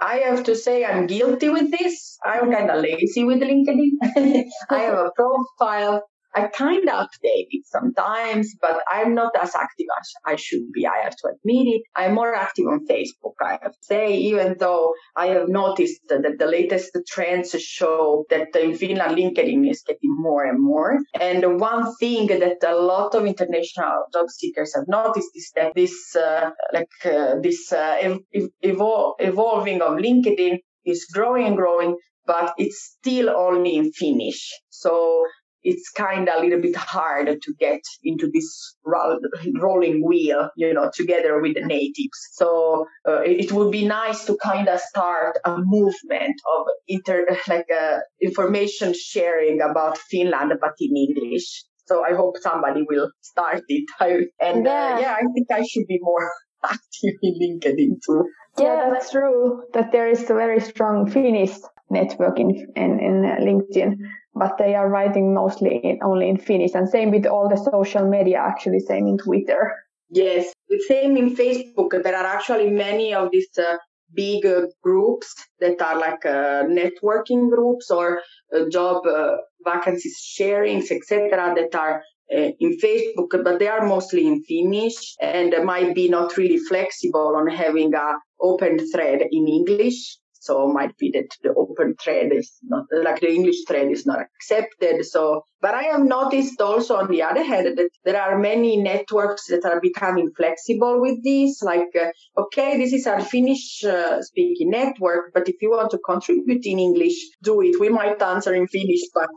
I 0.00 0.16
have 0.18 0.44
to 0.44 0.56
say 0.56 0.84
I'm 0.84 1.06
guilty 1.06 1.48
with 1.50 1.70
this. 1.70 2.18
I'm 2.24 2.50
kind 2.52 2.70
of 2.70 2.82
lazy 2.82 3.24
with 3.24 3.40
LinkedIn. 3.40 4.44
I 4.70 4.78
have 4.78 4.98
a 4.98 5.10
profile 5.14 6.02
I 6.34 6.46
kind 6.46 6.88
of 6.88 7.06
update 7.06 7.48
it 7.50 7.66
sometimes, 7.66 8.54
but 8.60 8.82
I'm 8.90 9.14
not 9.14 9.32
as 9.40 9.54
active 9.54 9.86
as 10.00 10.12
I 10.26 10.36
should 10.36 10.70
be. 10.72 10.86
I 10.86 11.02
have 11.04 11.16
to 11.16 11.28
admit 11.28 11.66
it. 11.74 11.82
I'm 11.96 12.14
more 12.14 12.34
active 12.34 12.66
on 12.66 12.86
Facebook, 12.86 13.34
I 13.42 13.58
have 13.62 13.72
to 13.72 13.82
say, 13.82 14.16
even 14.16 14.56
though 14.58 14.94
I 15.16 15.26
have 15.28 15.48
noticed 15.48 16.00
that 16.08 16.22
the 16.38 16.46
latest 16.46 16.96
trends 17.08 17.50
show 17.60 18.24
that 18.30 18.54
in 18.54 18.74
Finland, 18.76 19.16
LinkedIn 19.16 19.68
is 19.68 19.82
getting 19.86 20.14
more 20.18 20.44
and 20.44 20.60
more. 20.62 20.98
And 21.20 21.60
one 21.60 21.94
thing 21.96 22.26
that 22.28 22.62
a 22.66 22.76
lot 22.76 23.14
of 23.14 23.26
international 23.26 24.04
job 24.12 24.28
seekers 24.30 24.74
have 24.74 24.88
noticed 24.88 25.30
is 25.34 25.50
that 25.56 25.74
this, 25.74 26.14
uh, 26.16 26.50
like, 26.72 26.88
uh, 27.04 27.36
this 27.42 27.72
uh, 27.72 27.96
ev- 28.00 28.50
evol- 28.64 29.14
evolving 29.18 29.82
of 29.82 29.98
LinkedIn 29.98 30.58
is 30.84 31.06
growing 31.12 31.46
and 31.46 31.56
growing, 31.56 31.96
but 32.26 32.54
it's 32.58 32.96
still 32.98 33.30
only 33.30 33.76
in 33.76 33.92
Finnish. 33.92 34.60
So 34.68 35.24
it's 35.62 35.90
kind 35.90 36.28
of 36.28 36.38
a 36.38 36.44
little 36.44 36.60
bit 36.60 36.76
hard 36.76 37.26
to 37.26 37.54
get 37.58 37.80
into 38.02 38.30
this 38.32 38.76
rolling 38.84 40.04
wheel, 40.04 40.50
you 40.56 40.72
know, 40.72 40.90
together 40.94 41.40
with 41.40 41.54
the 41.54 41.62
natives. 41.62 42.18
So 42.32 42.86
uh, 43.06 43.20
it 43.22 43.52
would 43.52 43.70
be 43.70 43.86
nice 43.86 44.24
to 44.26 44.36
kind 44.42 44.68
of 44.68 44.80
start 44.80 45.38
a 45.44 45.56
movement 45.58 46.40
of 46.56 46.66
inter, 46.88 47.26
like 47.48 47.66
uh, 47.70 47.98
information 48.20 48.94
sharing 48.94 49.60
about 49.60 49.98
Finland, 49.98 50.52
but 50.60 50.72
in 50.80 50.96
English. 50.96 51.64
So 51.86 52.04
I 52.04 52.14
hope 52.14 52.36
somebody 52.38 52.84
will 52.88 53.10
start 53.20 53.62
it. 53.68 53.84
I, 54.00 54.26
and 54.40 54.66
uh, 54.66 54.70
yeah. 54.70 54.94
Uh, 54.94 55.00
yeah, 55.00 55.12
I 55.14 55.24
think 55.34 55.46
I 55.50 55.62
should 55.64 55.86
be 55.86 55.98
more 56.00 56.30
active 56.64 57.14
in 57.22 57.34
LinkedIn 57.42 58.00
too. 58.06 58.24
Yeah, 58.58 58.90
that's 58.92 59.10
true. 59.10 59.62
That 59.74 59.92
there 59.92 60.08
is 60.08 60.24
a 60.24 60.34
very 60.34 60.60
strong 60.60 61.08
Finnish 61.08 61.52
network 61.88 62.38
in, 62.38 62.50
in, 62.76 63.00
in 63.00 63.22
LinkedIn 63.22 63.96
but 64.34 64.56
they 64.58 64.74
are 64.74 64.88
writing 64.88 65.34
mostly 65.34 65.76
in, 65.76 65.98
only 66.02 66.28
in 66.28 66.36
Finnish. 66.36 66.74
And 66.74 66.88
same 66.88 67.10
with 67.10 67.26
all 67.26 67.48
the 67.48 67.56
social 67.56 68.08
media, 68.08 68.38
actually, 68.38 68.80
same 68.80 69.06
in 69.06 69.18
Twitter. 69.18 69.72
Yes, 70.10 70.52
same 70.88 71.16
in 71.16 71.36
Facebook. 71.36 72.02
There 72.02 72.16
are 72.16 72.26
actually 72.26 72.70
many 72.70 73.14
of 73.14 73.30
these 73.30 73.48
uh, 73.58 73.76
big 74.14 74.44
uh, 74.44 74.62
groups 74.82 75.34
that 75.60 75.80
are 75.80 75.98
like 75.98 76.26
uh, 76.26 76.64
networking 76.64 77.48
groups 77.48 77.90
or 77.90 78.22
uh, 78.54 78.68
job 78.70 79.06
uh, 79.06 79.36
vacancies 79.64 80.18
sharings, 80.36 80.90
etc., 80.90 81.54
that 81.54 81.74
are 81.74 82.02
uh, 82.32 82.50
in 82.60 82.76
Facebook, 82.78 83.42
but 83.44 83.58
they 83.58 83.68
are 83.68 83.86
mostly 83.86 84.26
in 84.26 84.42
Finnish 84.44 85.14
and 85.20 85.54
might 85.64 85.94
be 85.94 86.08
not 86.08 86.36
really 86.36 86.58
flexible 86.58 87.34
on 87.36 87.46
having 87.46 87.94
a 87.94 88.14
open 88.40 88.78
thread 88.90 89.22
in 89.30 89.48
English. 89.48 90.18
So 90.40 90.66
might 90.68 90.96
be 90.96 91.10
that 91.12 91.28
the 91.42 91.54
open 91.54 91.96
thread 92.02 92.32
is 92.32 92.50
not 92.62 92.86
like 92.90 93.20
the 93.20 93.30
English 93.30 93.64
thread 93.68 93.90
is 93.90 94.06
not 94.06 94.20
accepted. 94.20 95.04
So, 95.04 95.42
but 95.60 95.74
I 95.74 95.82
have 95.84 96.02
noticed 96.02 96.60
also 96.62 96.96
on 96.96 97.10
the 97.10 97.22
other 97.22 97.44
hand 97.44 97.66
that 97.76 97.90
there 98.04 98.20
are 98.20 98.38
many 98.38 98.78
networks 98.78 99.48
that 99.48 99.66
are 99.66 99.80
becoming 99.80 100.30
flexible 100.34 100.98
with 101.00 101.22
this. 101.22 101.62
Like, 101.62 101.94
uh, 101.94 102.10
okay, 102.40 102.78
this 102.78 102.94
is 102.94 103.06
our 103.06 103.20
Finnish 103.20 103.84
uh, 103.84 104.22
speaking 104.22 104.70
network, 104.70 105.32
but 105.34 105.46
if 105.46 105.56
you 105.60 105.70
want 105.70 105.90
to 105.90 105.98
contribute 105.98 106.64
in 106.64 106.78
English, 106.78 107.16
do 107.42 107.60
it. 107.60 107.78
We 107.78 107.90
might 107.90 108.22
answer 108.22 108.54
in 108.54 108.66
Finnish, 108.66 109.02
but 109.12 109.28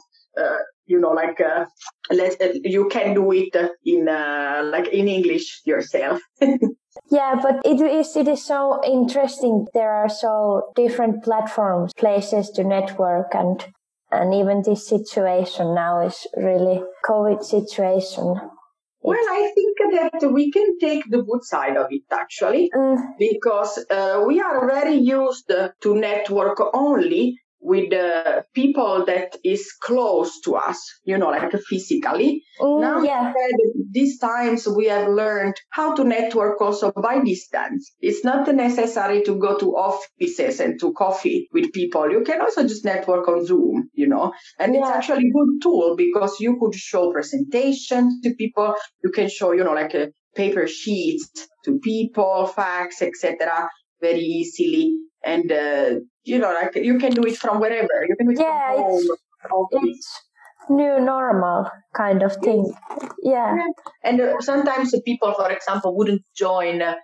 uh, 0.42 0.58
you 0.86 1.00
know, 1.00 1.12
like 1.12 1.40
uh, 1.42 1.66
let 2.12 2.42
uh, 2.42 2.54
you 2.64 2.88
can 2.90 3.14
do 3.14 3.32
it 3.34 3.56
in 3.86 4.08
uh, 4.08 4.62
like 4.66 4.88
in 4.88 5.08
English 5.08 5.62
yourself. 5.66 6.22
Yeah, 7.10 7.40
but 7.42 7.62
it 7.66 7.82
is 7.82 8.16
it 8.16 8.28
is 8.28 8.46
so 8.46 8.82
interesting. 8.84 9.68
There 9.74 9.92
are 9.92 10.10
so 10.10 10.72
different 10.76 11.24
platforms, 11.24 11.92
places 11.94 12.50
to 12.52 12.64
network, 12.64 13.34
and 13.34 13.66
and 14.12 14.34
even 14.34 14.62
this 14.62 14.88
situation 14.88 15.74
now 15.74 16.06
is 16.06 16.28
really 16.38 16.84
COVID 17.06 17.44
situation. 17.44 18.40
Well, 19.02 19.18
I 19.18 19.52
think 19.54 19.78
that 19.92 20.32
we 20.32 20.50
can 20.50 20.80
take 20.80 21.04
the 21.10 21.24
good 21.24 21.44
side 21.44 21.76
of 21.76 21.88
it 21.90 22.04
actually, 22.10 22.70
mm. 22.74 22.98
because 23.20 23.86
uh, 23.90 24.24
we 24.26 24.40
are 24.40 24.66
very 24.66 24.96
used 24.96 25.50
to 25.50 25.96
network 25.96 26.58
only 26.74 27.38
with 27.64 27.90
the 27.92 28.44
people 28.54 29.06
that 29.06 29.38
is 29.44 29.72
close 29.82 30.42
to 30.42 30.56
us, 30.56 30.78
you 31.06 31.18
know, 31.18 31.30
like 31.30 31.52
physically. 31.70 32.44
Mm, 32.60 32.82
now, 32.82 33.02
yeah. 33.02 33.34
these 33.90 34.20
times 34.20 34.68
we 34.68 34.88
have 34.88 35.08
learned 35.08 35.56
how 35.70 35.96
to 35.96 36.04
network 36.04 36.60
also 36.60 36.92
by 36.92 37.24
distance. 37.24 37.96
It's 38.02 38.26
not 38.26 38.54
necessary 38.54 39.24
to 39.24 39.36
go 39.40 39.58
to 39.58 39.72
offices 39.78 40.60
and 40.60 40.80
to 40.82 40.94
coffee 40.94 41.48
with 41.54 41.72
people. 41.72 42.12
You 42.12 42.22
can 42.22 42.42
also 42.42 42.64
just 42.68 42.84
network 42.84 43.28
on 43.30 43.46
Zoom, 43.46 43.90
you 43.94 44.08
know, 44.08 44.34
and 44.60 44.74
yeah. 44.74 44.82
it's 44.82 44.90
actually 44.90 45.28
a 45.28 45.32
good 45.32 45.62
tool 45.62 45.96
because 45.96 46.40
you 46.42 46.58
could 46.60 46.76
show 46.76 47.12
presentations 47.12 48.22
to 48.24 48.36
people. 48.36 48.76
You 49.04 49.12
can 49.12 49.30
show, 49.30 49.54
you 49.54 49.64
know, 49.64 49.74
like 49.74 49.94
a 49.94 50.12
paper 50.36 50.68
sheets 50.68 51.48
to 51.64 51.80
people, 51.80 52.46
facts, 52.48 53.02
etc. 53.02 53.70
very 54.02 54.20
easily 54.20 54.98
and 55.24 55.52
uh, 55.52 55.96
you 56.24 56.40
know 56.40 56.54
like 56.54 56.76
you 56.76 56.98
can 56.98 57.12
do 57.12 57.24
it 57.24 57.38
from 57.38 57.60
wherever. 57.60 58.06
You 58.08 58.16
can 58.16 58.28
do 58.28 58.34
it 58.34 58.40
yeah, 58.40 58.76
from 58.76 59.50
home 59.50 59.68
it's, 59.72 60.22
new 60.70 61.00
normal 61.00 61.70
kind 61.96 62.24
of 62.24 62.36
thing. 62.38 62.74
Yeah, 63.22 63.56
yeah. 63.56 63.68
and 64.04 64.22
uh, 64.22 64.42
sometimes 64.42 64.94
people 65.06 65.34
for 65.34 65.52
example 65.52 65.96
wouldn't 65.96 66.24
join 66.36 66.82
a 66.82 66.98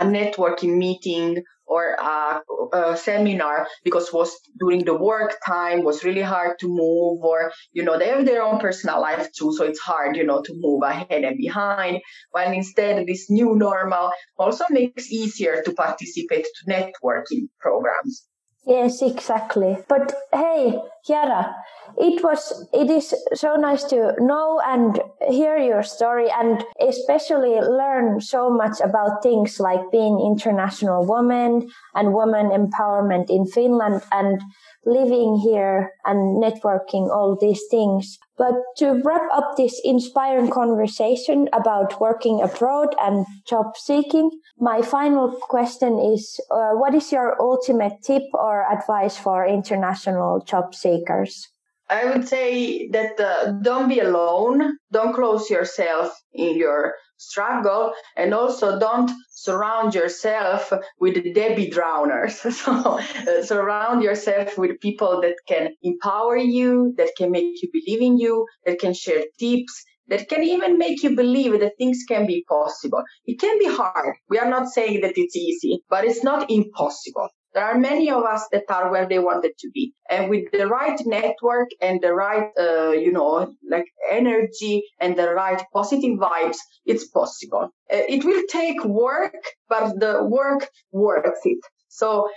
networking 0.00 0.76
meeting 0.76 1.42
or 1.72 1.96
a, 2.12 2.40
a, 2.72 2.96
seminar 2.96 3.66
because 3.84 4.12
was 4.12 4.30
during 4.58 4.84
the 4.84 4.96
work 5.10 5.36
time 5.46 5.82
was 5.82 6.04
really 6.04 6.26
hard 6.34 6.58
to 6.60 6.68
move 6.68 7.24
or 7.32 7.52
you 7.72 7.82
know 7.84 7.98
they 7.98 8.08
have 8.08 8.26
their 8.26 8.42
own 8.42 8.58
personal 8.58 9.00
life 9.00 9.26
too 9.32 9.52
so 9.56 9.64
it's 9.64 9.80
hard 9.80 10.16
you 10.16 10.24
know 10.24 10.42
to 10.42 10.52
move 10.56 10.82
ahead 10.82 11.24
and 11.28 11.36
behind 11.38 12.00
while 12.32 12.52
instead 12.52 13.06
this 13.06 13.30
new 13.30 13.54
normal 13.54 14.10
also 14.38 14.64
makes 14.70 15.10
easier 15.10 15.62
to 15.64 15.72
participate 15.72 16.46
to 16.56 16.70
networking 16.74 17.48
programs 17.58 18.26
Yes, 18.64 19.02
exactly. 19.02 19.76
But 19.88 20.14
hey, 20.32 20.80
Chiara, 21.04 21.56
it 21.98 22.22
was 22.22 22.68
it 22.72 22.88
is 22.88 23.12
so 23.34 23.56
nice 23.56 23.82
to 23.84 24.14
know 24.20 24.60
and 24.64 25.00
hear 25.28 25.56
your 25.58 25.82
story 25.82 26.30
and 26.30 26.64
especially 26.80 27.58
learn 27.60 28.20
so 28.20 28.48
much 28.48 28.80
about 28.80 29.22
things 29.22 29.58
like 29.58 29.90
being 29.90 30.20
international 30.20 31.04
woman 31.04 31.68
and 31.94 32.14
woman 32.14 32.50
empowerment 32.50 33.30
in 33.30 33.46
Finland 33.46 34.02
and 34.12 34.40
living 34.84 35.40
here 35.42 35.92
and 36.04 36.42
networking 36.42 37.10
all 37.10 37.36
these 37.40 37.62
things. 37.70 38.18
But 38.38 38.54
to 38.78 39.00
wrap 39.04 39.22
up 39.32 39.56
this 39.56 39.80
inspiring 39.84 40.50
conversation 40.50 41.48
about 41.52 42.00
working 42.00 42.42
abroad 42.42 42.94
and 43.00 43.26
job 43.46 43.76
seeking, 43.76 44.30
my 44.58 44.82
final 44.82 45.30
question 45.30 45.98
is 45.98 46.40
uh, 46.50 46.70
what 46.72 46.94
is 46.94 47.12
your 47.12 47.40
ultimate 47.40 48.02
tip 48.02 48.22
or 48.34 48.66
advice 48.72 49.16
for 49.16 49.46
international 49.46 50.40
job 50.44 50.74
seekers? 50.92 51.48
I 51.88 52.06
would 52.06 52.26
say 52.26 52.88
that 52.88 53.20
uh, 53.20 53.52
don't 53.62 53.88
be 53.88 54.00
alone. 54.00 54.78
Don't 54.90 55.14
close 55.14 55.50
yourself 55.50 56.12
in 56.32 56.56
your 56.56 56.94
struggle 57.18 57.92
and 58.16 58.34
also 58.34 58.78
don't 58.78 59.10
surround 59.30 59.94
yourself 59.94 60.72
with 60.98 61.34
Debbie 61.34 61.70
drowners. 61.70 62.34
so 62.62 62.72
uh, 62.72 63.42
surround 63.42 64.02
yourself 64.02 64.56
with 64.56 64.80
people 64.80 65.20
that 65.20 65.36
can 65.46 65.74
empower 65.82 66.36
you, 66.36 66.94
that 66.96 67.10
can 67.16 67.30
make 67.30 67.62
you 67.62 67.68
believe 67.72 68.00
in 68.00 68.18
you, 68.18 68.46
that 68.64 68.78
can 68.78 68.94
share 68.94 69.24
tips, 69.38 69.84
that 70.08 70.28
can 70.28 70.42
even 70.42 70.78
make 70.78 71.02
you 71.02 71.14
believe 71.14 71.58
that 71.60 71.72
things 71.78 72.04
can 72.08 72.26
be 72.26 72.44
possible. 72.48 73.02
It 73.26 73.40
can 73.40 73.58
be 73.58 73.66
hard. 73.66 74.16
We 74.28 74.38
are 74.38 74.48
not 74.48 74.68
saying 74.68 75.00
that 75.02 75.14
it's 75.16 75.36
easy, 75.36 75.82
but 75.88 76.04
it's 76.04 76.24
not 76.24 76.50
impossible. 76.50 77.28
There 77.54 77.64
are 77.64 77.78
many 77.78 78.10
of 78.10 78.24
us 78.24 78.48
that 78.52 78.64
are 78.70 78.90
where 78.90 79.06
they 79.06 79.18
wanted 79.18 79.58
to 79.58 79.70
be. 79.70 79.92
And 80.08 80.30
with 80.30 80.50
the 80.52 80.66
right 80.66 80.98
network 81.04 81.68
and 81.80 82.00
the 82.00 82.14
right, 82.14 82.48
uh, 82.58 82.92
you 82.92 83.12
know, 83.12 83.54
like 83.68 83.86
energy 84.10 84.84
and 84.98 85.16
the 85.16 85.34
right 85.34 85.62
positive 85.72 86.18
vibes, 86.18 86.56
it's 86.86 87.06
possible. 87.08 87.68
Uh, 87.92 88.04
it 88.08 88.24
will 88.24 88.42
take 88.48 88.82
work, 88.84 89.34
but 89.68 90.00
the 90.00 90.24
work 90.24 90.66
works 90.92 91.40
it. 91.44 91.58
So 91.88 92.28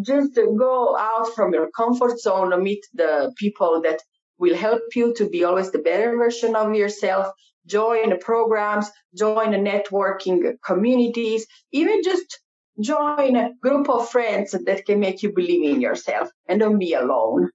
just 0.00 0.34
go 0.34 0.96
out 0.96 1.34
from 1.34 1.52
your 1.52 1.70
comfort 1.76 2.18
zone, 2.18 2.62
meet 2.62 2.84
the 2.94 3.32
people 3.36 3.82
that 3.82 4.00
will 4.38 4.56
help 4.56 4.82
you 4.94 5.14
to 5.14 5.28
be 5.28 5.44
always 5.44 5.70
the 5.70 5.78
better 5.78 6.16
version 6.16 6.56
of 6.56 6.74
yourself. 6.74 7.26
Join 7.66 8.08
the 8.08 8.16
programs, 8.16 8.90
join 9.14 9.52
the 9.52 9.58
networking 9.58 10.54
communities, 10.64 11.46
even 11.72 12.02
just 12.02 12.40
join 12.80 13.36
a 13.36 13.50
group 13.60 13.88
of 13.88 14.08
friends 14.08 14.52
that 14.52 14.86
can 14.86 15.00
make 15.00 15.22
you 15.22 15.32
believe 15.32 15.74
in 15.74 15.80
yourself 15.80 16.30
and 16.48 16.60
don't 16.60 16.78
be 16.78 16.94
alone. 16.94 17.50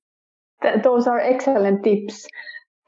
Th- 0.61 0.81
those 0.83 1.07
are 1.07 1.19
excellent 1.19 1.83
tips. 1.83 2.27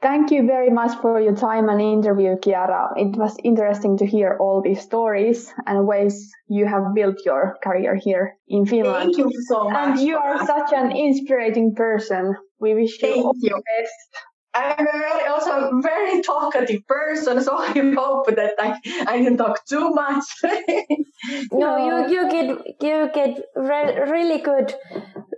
Thank 0.02 0.30
you 0.30 0.46
very 0.46 0.70
much 0.70 0.98
for 1.02 1.20
your 1.20 1.36
time 1.36 1.68
and 1.68 1.80
interview, 1.80 2.34
Chiara. 2.42 2.88
It 2.96 3.16
was 3.16 3.36
interesting 3.44 3.98
to 3.98 4.06
hear 4.06 4.38
all 4.40 4.62
these 4.62 4.80
stories 4.80 5.52
and 5.66 5.86
ways 5.86 6.32
you 6.48 6.66
have 6.66 6.94
built 6.94 7.16
your 7.26 7.58
career 7.62 7.94
here 7.96 8.38
in 8.48 8.64
Finland. 8.64 9.14
Thank 9.14 9.18
you 9.18 9.30
so 9.46 9.68
much. 9.68 9.98
And 9.98 10.00
you 10.00 10.16
are 10.16 10.46
such 10.46 10.72
an 10.72 10.92
inspiring 10.92 11.74
person. 11.74 12.34
We 12.58 12.72
wish 12.74 13.02
you 13.02 13.12
all 13.12 13.34
you. 13.36 13.50
the 13.50 13.62
best. 13.78 14.24
I'm 14.52 14.84
very, 14.84 15.26
also 15.28 15.50
a 15.50 15.80
very 15.80 16.22
talkative 16.22 16.86
person, 16.86 17.42
so 17.42 17.56
I 17.56 17.68
hope 17.94 18.26
that 18.34 18.54
I, 18.58 18.78
I 19.06 19.18
didn't 19.18 19.36
talk 19.36 19.64
too 19.66 19.90
much. 19.90 20.24
no, 21.52 21.76
you 21.86 22.10
you 22.10 22.30
get 22.30 22.46
you 22.80 23.10
get 23.14 23.40
re- 23.54 24.10
really 24.10 24.40
good 24.40 24.74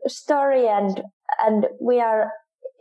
story 0.07 0.67
and 0.67 1.03
and 1.41 1.67
we 1.81 2.01
are 2.01 2.33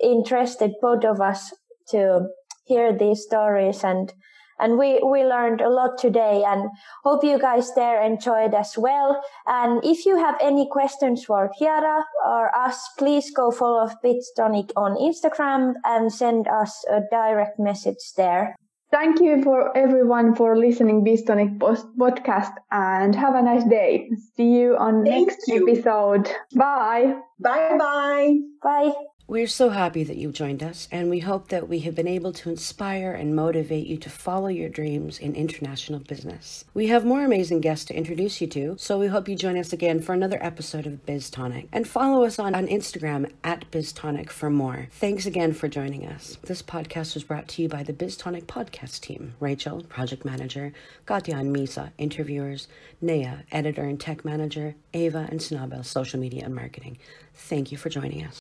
interested 0.02 0.72
both 0.82 1.04
of 1.04 1.20
us 1.20 1.54
to 1.89 2.28
hear 2.65 2.98
these 2.98 3.24
stories 3.24 3.84
and 3.84 4.13
and 4.62 4.78
we 4.78 5.02
we 5.04 5.24
learned 5.24 5.62
a 5.62 5.69
lot 5.69 5.97
today 5.97 6.43
and 6.45 6.69
hope 7.04 7.24
you 7.24 7.39
guys 7.39 7.74
there 7.74 8.02
enjoyed 8.02 8.54
as 8.54 8.78
well 8.78 9.21
and 9.47 9.84
if 9.84 10.06
you 10.06 10.17
have 10.17 10.36
any 10.41 10.67
questions 10.71 11.26
for 11.26 11.52
Chiara 11.58 12.06
or 12.26 12.56
us 12.56 12.78
please 12.97 13.32
go 13.32 13.52
follow 13.52 13.89
BizTonic 14.04 14.71
on 14.76 14.95
Instagram 14.95 15.74
and 15.84 16.13
send 16.13 16.47
us 16.47 16.86
a 16.89 17.02
direct 17.12 17.60
message 17.60 18.13
there 18.15 18.56
Thank 18.91 19.21
you 19.21 19.41
for 19.41 19.76
everyone 19.78 20.36
for 20.36 20.58
listening 20.58 21.06
BizTonic 21.06 21.60
podcast 21.97 22.54
and 22.71 23.15
have 23.15 23.36
a 23.36 23.41
nice 23.41 23.63
day. 23.63 24.12
See 24.36 24.52
you 24.60 24.76
on 24.76 25.06
Thank 25.06 25.30
next 25.30 25.47
you. 25.47 25.65
episode. 25.65 26.30
Bye. 26.54 27.15
bye 27.39 27.78
bye. 27.80 28.36
bye 28.62 28.91
We're 29.27 29.47
so 29.47 29.69
happy 29.69 30.03
that 30.03 30.17
you've 30.17 30.34
joined 30.34 30.62
us, 30.62 30.89
and 30.91 31.10
we 31.10 31.19
hope 31.19 31.47
that 31.49 31.69
we 31.69 31.79
have 31.79 31.95
been 31.95 32.07
able 32.07 32.34
to 32.34 32.49
inspire 32.49 33.13
and 33.13 33.34
motivate 33.34 33.88
you 33.88 33.95
to 33.97 34.10
follow 34.10 34.49
your 34.49 34.67
dreams 34.67 35.19
in 35.19 35.36
international 35.36 35.99
business. 35.99 36.65
We 36.73 36.88
have 36.88 37.05
more 37.05 37.23
amazing 37.23 37.62
guests 37.62 37.86
to 37.86 37.95
introduce 37.95 38.41
you 38.41 38.47
to, 38.47 38.75
so 38.77 38.99
we 38.99 39.07
hope 39.07 39.29
you 39.29 39.38
join 39.38 39.57
us 39.57 39.71
again 39.71 40.01
for 40.01 40.12
another 40.12 40.38
episode 40.43 40.86
of 40.86 41.05
BizTonic. 41.05 41.69
And 41.71 41.88
follow 41.88 42.25
us 42.25 42.39
on, 42.39 42.55
on 42.55 42.67
Instagram 42.67 43.31
at 43.41 43.71
BizTonic 43.71 44.29
for 44.29 44.49
more. 44.49 44.89
Thanks 44.91 45.25
again 45.25 45.53
for 45.53 45.69
joining 45.69 46.05
us. 46.05 46.38
This 46.43 46.62
podcast 46.62 47.13
was 47.13 47.23
brought 47.23 47.47
to 47.49 47.62
you 47.62 47.69
by 47.69 47.84
the 47.84 47.93
BizTonic 47.93 48.47
podcast 48.47 48.99
team 48.99 49.36
Rachel, 49.39 49.84
project 49.84 50.25
manager, 50.25 50.73
Katja 51.05 51.38
and 51.38 51.55
Misa, 51.55 51.91
interviewers, 51.97 52.67
Naya, 52.99 53.39
editor 53.51 53.84
and 53.84 53.97
tech 53.97 54.25
manager, 54.25 54.75
Ava 54.93 55.27
and 55.29 55.39
Snabel, 55.39 55.86
social 55.86 56.19
media 56.19 56.43
and 56.43 56.53
marketing. 56.53 56.97
Thank 57.34 57.71
you 57.71 57.77
for 57.77 57.88
joining 57.88 58.25
us. 58.25 58.40